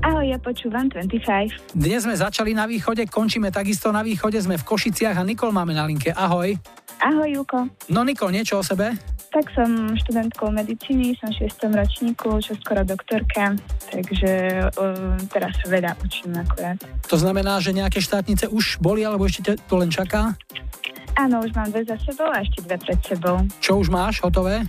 Ahoj, 0.00 0.32
ja 0.32 0.40
počúvam 0.40 0.88
25. 0.88 1.76
Dnes 1.76 2.08
sme 2.08 2.16
začali 2.16 2.56
na 2.56 2.64
východe, 2.64 3.04
končíme 3.04 3.52
takisto 3.52 3.92
na 3.92 4.00
východe, 4.00 4.40
sme 4.40 4.56
v 4.56 4.64
Košiciach 4.64 5.20
a 5.20 5.22
Nikol 5.28 5.52
máme 5.52 5.76
na 5.76 5.84
linke. 5.84 6.16
Ahoj. 6.16 6.56
Ahoj, 7.04 7.28
Juko. 7.28 7.68
No 7.92 8.00
Nikol, 8.00 8.32
niečo 8.32 8.56
o 8.56 8.64
sebe? 8.64 8.96
Tak 9.34 9.52
som 9.52 9.92
študentkou 9.94 10.48
medicíny, 10.48 11.18
som 11.20 11.28
v 11.28 11.44
6. 11.50 11.68
ročníku, 11.68 12.40
čo 12.40 12.56
skoro 12.62 12.86
doktorka, 12.86 13.52
takže 13.90 14.64
um, 14.80 15.18
teraz 15.28 15.52
veľa 15.66 15.92
učím 16.00 16.32
akurát. 16.40 16.78
To 17.10 17.16
znamená, 17.20 17.60
že 17.60 17.76
nejaké 17.76 18.00
štátnice 18.00 18.48
už 18.48 18.80
boli, 18.80 19.04
alebo 19.04 19.28
ešte 19.28 19.58
to 19.60 19.74
len 19.76 19.92
čaká? 19.92 20.32
Áno, 21.16 21.40
už 21.40 21.52
mám 21.56 21.72
dve 21.72 21.84
za 21.88 21.96
sebou 22.04 22.28
a 22.28 22.44
ešte 22.44 22.60
dve 22.64 22.76
pred 22.76 23.00
sebou. 23.00 23.40
Čo 23.60 23.80
už 23.80 23.88
máš 23.88 24.20
hotové? 24.20 24.68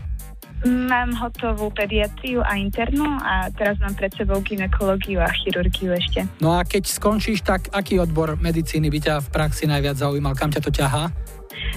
Mám 0.65 1.13
hotovú 1.13 1.69
pediatriu 1.69 2.41
a 2.41 2.57
internú 2.57 3.05
a 3.21 3.51
teraz 3.53 3.77
mám 3.77 3.93
pred 3.93 4.09
sebou 4.17 4.41
ginekológiu 4.41 5.21
a 5.21 5.29
chirurgiu 5.29 5.93
ešte. 5.93 6.25
No 6.41 6.57
a 6.57 6.65
keď 6.65 6.89
skončíš, 6.89 7.45
tak 7.45 7.69
aký 7.69 8.01
odbor 8.01 8.41
medicíny 8.41 8.89
by 8.89 8.99
ťa 8.99 9.15
v 9.21 9.27
praxi 9.29 9.69
najviac 9.69 10.01
zaujímal? 10.01 10.33
Kam 10.33 10.49
ťa 10.49 10.61
to 10.65 10.71
ťahá? 10.73 11.13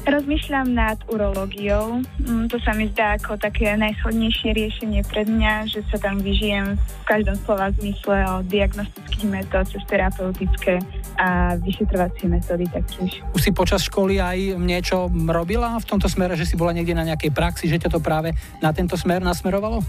Rozmýšľam 0.04 0.68
nad 0.72 0.98
urológiou. 1.12 2.00
Mm, 2.24 2.48
To 2.48 2.56
sa 2.64 2.72
mi 2.72 2.88
zdá 2.90 3.20
ako 3.20 3.36
také 3.36 3.76
najschodnejšie 3.76 4.50
riešenie 4.56 5.04
pre 5.06 5.28
mňa, 5.28 5.68
že 5.68 5.84
sa 5.92 6.00
tam 6.00 6.18
vyžijem 6.24 6.76
v 6.76 7.04
každom 7.04 7.36
slova 7.44 7.68
zmysle 7.76 8.16
od 8.40 8.44
diagnostických 8.48 9.24
metód 9.28 9.68
cez 9.68 9.82
terapeutické 9.86 10.80
a 11.20 11.54
vyšetrovacie 11.60 12.26
metódy 12.26 12.64
taktiež. 12.72 13.20
Už 13.36 13.40
si 13.40 13.50
počas 13.52 13.84
školy 13.84 14.16
aj 14.16 14.56
niečo 14.56 15.12
robila 15.28 15.76
v 15.76 15.88
tomto 15.88 16.08
smere, 16.08 16.34
že 16.34 16.48
si 16.48 16.56
bola 16.56 16.72
niekde 16.72 16.96
na 16.96 17.04
nejakej 17.04 17.30
praxi, 17.30 17.68
že 17.68 17.80
ťa 17.80 17.92
to 17.92 18.00
práve 18.00 18.32
na 18.64 18.72
tento 18.72 18.96
smer 18.96 19.20
nasmerovalo? 19.20 19.84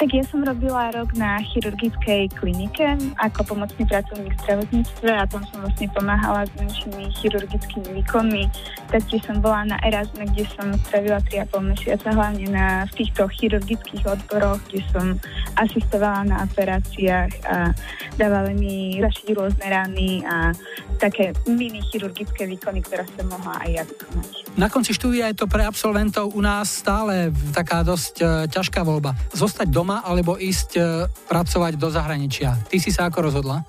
Tak 0.00 0.16
ja 0.16 0.24
som 0.32 0.40
robila 0.40 0.88
rok 0.96 1.12
na 1.12 1.36
chirurgickej 1.44 2.32
klinike 2.32 2.96
ako 3.20 3.52
pomocný 3.52 3.84
pracovník 3.84 4.32
v 4.32 4.42
zdravotníctve 4.48 5.10
a 5.12 5.28
tam 5.28 5.44
som 5.52 5.60
vlastne 5.60 5.92
pomáhala 5.92 6.48
s 6.48 6.52
menšími 6.56 7.12
chirurgickými 7.20 8.00
výkonmi. 8.00 8.48
Taktiež 8.88 9.28
som 9.28 9.44
bola 9.44 9.68
na 9.68 9.76
Erasme, 9.84 10.24
kde 10.24 10.48
som 10.56 10.72
strávila 10.88 11.20
3,5 11.28 11.52
mesiaca 11.76 12.08
hlavne 12.16 12.48
na, 12.48 12.88
v 12.88 12.92
týchto 12.96 13.28
chirurgických 13.28 14.08
odboroch, 14.08 14.64
kde 14.72 14.80
som 14.88 15.20
asistovala 15.60 16.24
na 16.32 16.36
operáciách 16.48 17.32
a 17.44 17.76
dávali 18.16 18.56
mi 18.56 18.76
zašiť 19.04 19.26
rôzne 19.36 19.66
rany 19.68 20.24
a 20.24 20.56
také 20.96 21.36
mini 21.44 21.84
chirurgické 21.92 22.48
výkony, 22.48 22.80
ktoré 22.88 23.04
som 23.20 23.28
mohla 23.28 23.52
aj 23.64 23.68
ja 23.68 23.82
vykonať. 23.84 24.40
Na 24.56 24.66
konci 24.72 24.96
štúdia 24.96 25.28
je 25.30 25.44
to 25.44 25.46
pre 25.46 25.62
absolventov 25.62 26.32
u 26.32 26.40
nás 26.42 26.72
stále 26.72 27.30
taká 27.54 27.86
dosť 27.86 28.14
e, 28.20 28.24
ťažká 28.50 28.82
voľba. 28.82 29.14
Zostať 29.30 29.70
doma 29.70 29.89
alebo 29.98 30.38
ísť 30.38 30.70
e, 30.78 30.80
pracovať 31.26 31.74
do 31.74 31.90
zahraničia. 31.90 32.54
Ty 32.70 32.76
si 32.78 32.94
sa 32.94 33.10
ako 33.10 33.26
rozhodla? 33.26 33.66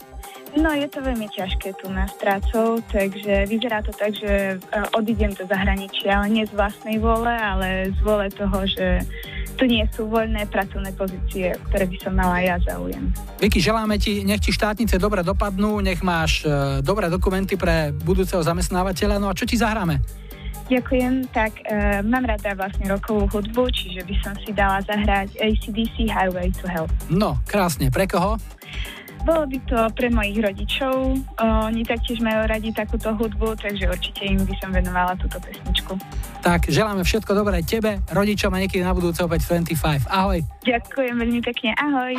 No 0.52 0.68
je 0.76 0.84
to 0.92 1.00
veľmi 1.00 1.32
ťažké 1.32 1.80
tu 1.80 1.88
na 1.88 2.04
prácou, 2.20 2.84
takže 2.92 3.48
vyzerá 3.48 3.80
to 3.80 3.96
tak, 3.96 4.12
že 4.14 4.60
e, 4.60 4.78
odídem 4.94 5.32
do 5.34 5.48
zahraničia, 5.48 6.22
ale 6.22 6.28
nie 6.28 6.44
z 6.44 6.52
vlastnej 6.52 7.00
vôle, 7.00 7.32
ale 7.32 7.96
z 7.96 8.00
vôle 8.04 8.28
toho, 8.28 8.68
že 8.68 9.00
tu 9.56 9.64
nie 9.64 9.88
sú 9.96 10.12
voľné 10.12 10.52
pracovné 10.52 10.92
pozície, 10.92 11.56
ktoré 11.72 11.88
by 11.88 11.98
som 12.04 12.14
mala 12.20 12.44
ja 12.44 12.60
záujem. 12.68 13.16
Vicky, 13.40 13.64
želáme 13.64 13.96
ti, 13.96 14.28
nech 14.28 14.44
ti 14.44 14.52
štátnice 14.52 15.00
dobre 15.00 15.24
dopadnú, 15.24 15.80
nech 15.80 16.04
máš 16.04 16.44
e, 16.44 16.84
dobré 16.84 17.08
dokumenty 17.08 17.56
pre 17.56 17.96
budúceho 17.96 18.44
zamestnávateľa. 18.44 19.24
No 19.24 19.32
a 19.32 19.38
čo 19.38 19.48
ti 19.48 19.56
zahráme? 19.56 20.21
Ďakujem, 20.72 21.28
tak 21.36 21.52
uh, 21.68 22.00
mám 22.00 22.24
rada 22.24 22.56
vlastne 22.56 22.88
rokovú 22.88 23.28
hudbu, 23.28 23.68
čiže 23.76 24.08
by 24.08 24.16
som 24.24 24.34
si 24.40 24.56
dala 24.56 24.80
zahrať 24.88 25.36
ACDC 25.36 26.08
Highway 26.08 26.48
to 26.56 26.64
Hell. 26.72 26.88
No, 27.12 27.36
krásne. 27.44 27.92
Pre 27.92 28.08
koho? 28.08 28.40
Bolo 29.28 29.46
by 29.52 29.58
to 29.68 29.78
pre 29.94 30.08
mojich 30.08 30.40
rodičov, 30.40 30.96
uh, 31.38 31.68
oni 31.68 31.84
taktiež 31.84 32.24
majú 32.24 32.48
radi 32.48 32.72
takúto 32.72 33.12
hudbu, 33.14 33.54
takže 33.60 33.86
určite 33.86 34.24
im 34.26 34.42
by 34.48 34.56
som 34.64 34.72
venovala 34.72 35.14
túto 35.20 35.38
pesničku. 35.44 35.94
Tak, 36.40 36.72
želáme 36.72 37.04
všetko 37.04 37.36
dobré 37.36 37.62
tebe, 37.68 38.00
rodičom 38.08 38.50
a 38.56 38.58
niekedy 38.64 38.82
na 38.82 38.96
budúce 38.96 39.22
opäť 39.22 39.46
25. 39.52 40.08
Ahoj. 40.08 40.40
Ďakujem 40.64 41.16
veľmi 41.20 41.42
pekne, 41.44 41.76
ahoj. 41.78 42.16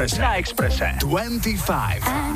Expresse. 0.00 0.18
Na 0.18 0.38
Expresse. 0.38 0.84
25. 1.04 2.29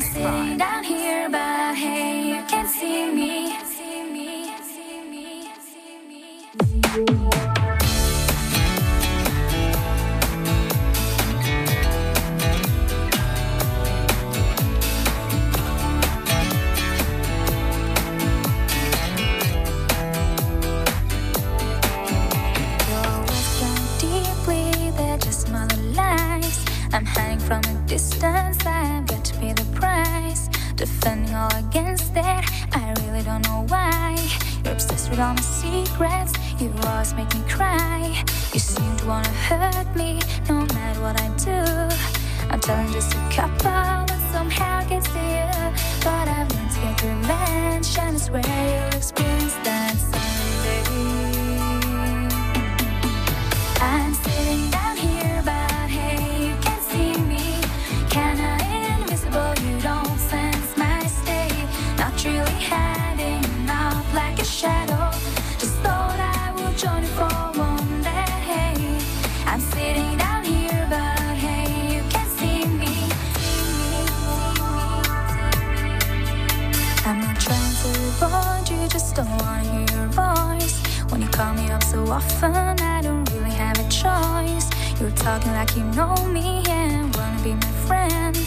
Often, 82.14 82.54
I 82.80 83.00
don't 83.02 83.28
really 83.32 83.50
have 83.50 83.76
a 83.76 83.88
choice. 83.88 84.66
You're 85.00 85.16
talking 85.26 85.50
like 85.50 85.74
you 85.76 85.82
know 85.98 86.14
me 86.26 86.62
and 86.68 87.14
wanna 87.16 87.42
be 87.42 87.54
my 87.54 87.72
friend. 87.88 88.38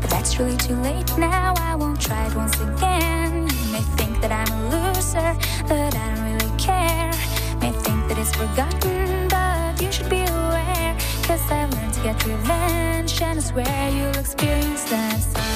But 0.00 0.08
that's 0.08 0.38
really 0.38 0.56
too 0.56 0.76
late 0.76 1.10
now, 1.18 1.52
I 1.58 1.74
won't 1.74 2.00
try 2.00 2.26
it 2.28 2.34
once 2.36 2.54
again. 2.60 3.48
You 3.60 3.72
may 3.72 3.84
think 3.98 4.20
that 4.20 4.30
I'm 4.30 4.50
a 4.56 4.60
loser, 4.72 5.30
but 5.66 5.92
I 5.96 6.06
don't 6.14 6.24
really 6.30 6.52
care. 6.58 7.10
May 7.60 7.72
think 7.86 8.06
that 8.08 8.18
it's 8.18 8.34
forgotten, 8.36 9.26
but 9.26 9.82
you 9.82 9.90
should 9.90 10.08
be 10.08 10.22
aware. 10.22 10.96
Cause 11.26 11.42
I've 11.50 11.74
learned 11.74 11.94
to 11.94 12.02
get 12.02 12.24
revenge, 12.24 13.20
and 13.20 13.40
I 13.40 13.42
swear 13.42 13.90
you'll 13.96 14.16
experience 14.16 14.84
that 14.90 15.47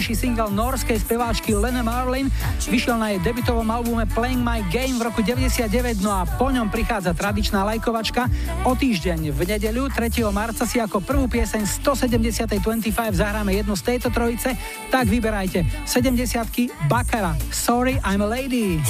najúspešnejší 0.00 0.16
single 0.16 0.48
norskej 0.56 0.96
speváčky 0.96 1.52
Lene 1.52 1.84
Marlin. 1.84 2.32
Vyšiel 2.64 2.96
na 2.96 3.12
jej 3.12 3.20
debutovom 3.20 3.68
albume 3.68 4.08
Playing 4.08 4.40
My 4.40 4.64
Game 4.72 4.96
v 4.96 5.12
roku 5.12 5.20
99, 5.20 6.00
no 6.00 6.08
a 6.08 6.24
po 6.24 6.48
ňom 6.48 6.72
prichádza 6.72 7.12
tradičná 7.12 7.60
lajkovačka. 7.68 8.24
O 8.64 8.72
týždeň 8.72 9.28
v 9.28 9.40
nedeľu 9.44 9.92
3. 9.92 10.24
marca 10.32 10.64
si 10.64 10.80
ako 10.80 11.04
prvú 11.04 11.28
pieseň 11.28 11.68
170. 11.84 12.48
25 12.48 12.96
zahráme 13.12 13.52
jednu 13.52 13.76
z 13.76 13.82
tejto 13.92 14.08
trojice, 14.08 14.56
tak 14.88 15.04
vyberajte 15.04 15.68
70 15.84 16.72
Bakara, 16.88 17.36
Sorry 17.52 18.00
I'm 18.00 18.24
a 18.24 18.28
Lady. 18.28 18.80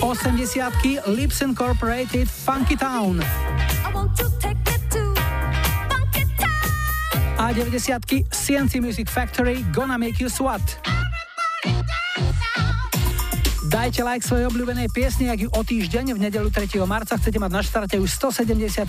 80 0.00 1.12
Lips 1.12 1.44
Incorporated, 1.44 2.24
Funky 2.24 2.74
Town. 2.74 3.20
A 7.52 7.54
90 7.54 8.32
CNC 8.32 8.80
Music 8.80 9.12
Factory, 9.12 9.60
Gonna 9.76 10.00
Make 10.00 10.24
You 10.24 10.32
Swat. 10.32 10.64
Dajte 13.68 14.00
like 14.00 14.24
svojej 14.24 14.48
obľúbenej 14.48 14.88
piesni, 14.88 15.28
ak 15.28 15.36
ju 15.36 15.52
o 15.52 15.60
týždeň 15.60 16.16
v 16.16 16.32
nedelu 16.32 16.48
3. 16.48 16.80
marca 16.88 17.12
chcete 17.12 17.36
mať 17.36 17.52
na 17.52 17.60
štarte 17.60 18.00
už 18.00 18.08
170. 18.08 18.88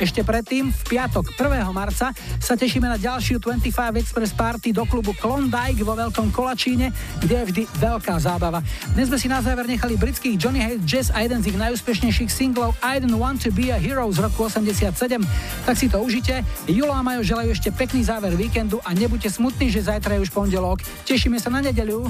25. 0.00 0.08
Ešte 0.08 0.24
predtým, 0.24 0.72
v 0.72 0.82
piatok 0.96 1.36
1. 1.36 1.60
marca, 1.76 2.16
sa 2.40 2.54
tešíme 2.56 2.88
na 2.88 2.96
ďalšiu 2.96 3.36
25 3.36 4.00
Express 4.00 4.32
Party 4.32 4.72
do 4.72 4.88
klubu 4.88 5.12
Klondike 5.12 5.84
vo 5.84 5.92
Veľkom 5.92 6.32
Kolačíne, 6.32 6.88
kde 7.20 7.34
je 7.36 7.44
vždy 7.44 7.62
veľká 7.76 8.16
zábava. 8.16 8.64
Dnes 8.96 9.12
sme 9.12 9.20
si 9.20 9.28
na 9.28 9.44
záver 9.44 9.68
nechali 9.68 10.00
britských 10.00 10.40
Johnny 10.40 10.64
Hate 10.64 10.84
Jazz 10.88 11.12
a 11.12 11.20
jeden 11.20 11.44
z 11.44 11.52
ich 11.52 11.60
najúspešnejších 11.60 12.32
singlov 12.32 12.72
I 12.80 12.96
Don't 12.98 13.20
Want 13.20 13.44
to 13.44 13.52
Be 13.52 13.68
a 13.68 13.76
Hero 13.76 14.08
z 14.08 14.24
roku 14.24 14.48
87. 14.48 15.20
Tak 15.68 15.76
si 15.76 15.92
to 15.92 16.00
užite. 16.00 16.40
Julo 16.64 16.96
a 16.96 17.04
Majo 17.04 17.20
želajú 17.20 17.52
ešte 17.52 17.68
pekný 17.68 18.00
záver 18.08 18.32
víkendu 18.32 18.80
a 18.80 18.96
nebuďte 18.96 19.36
smutní, 19.36 19.68
že 19.68 19.84
zajtra 19.84 20.16
je 20.16 20.24
už 20.24 20.32
pondelok. 20.32 20.80
Tešíme 21.04 21.36
sa 21.36 21.52
na 21.52 21.60
nedeľu. 21.60 22.08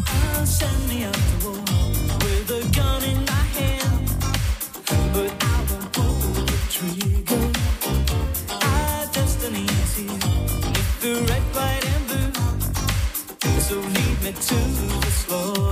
Me 14.30 14.40
to 14.40 14.54
the 14.54 15.10
slaughter. 15.10 15.69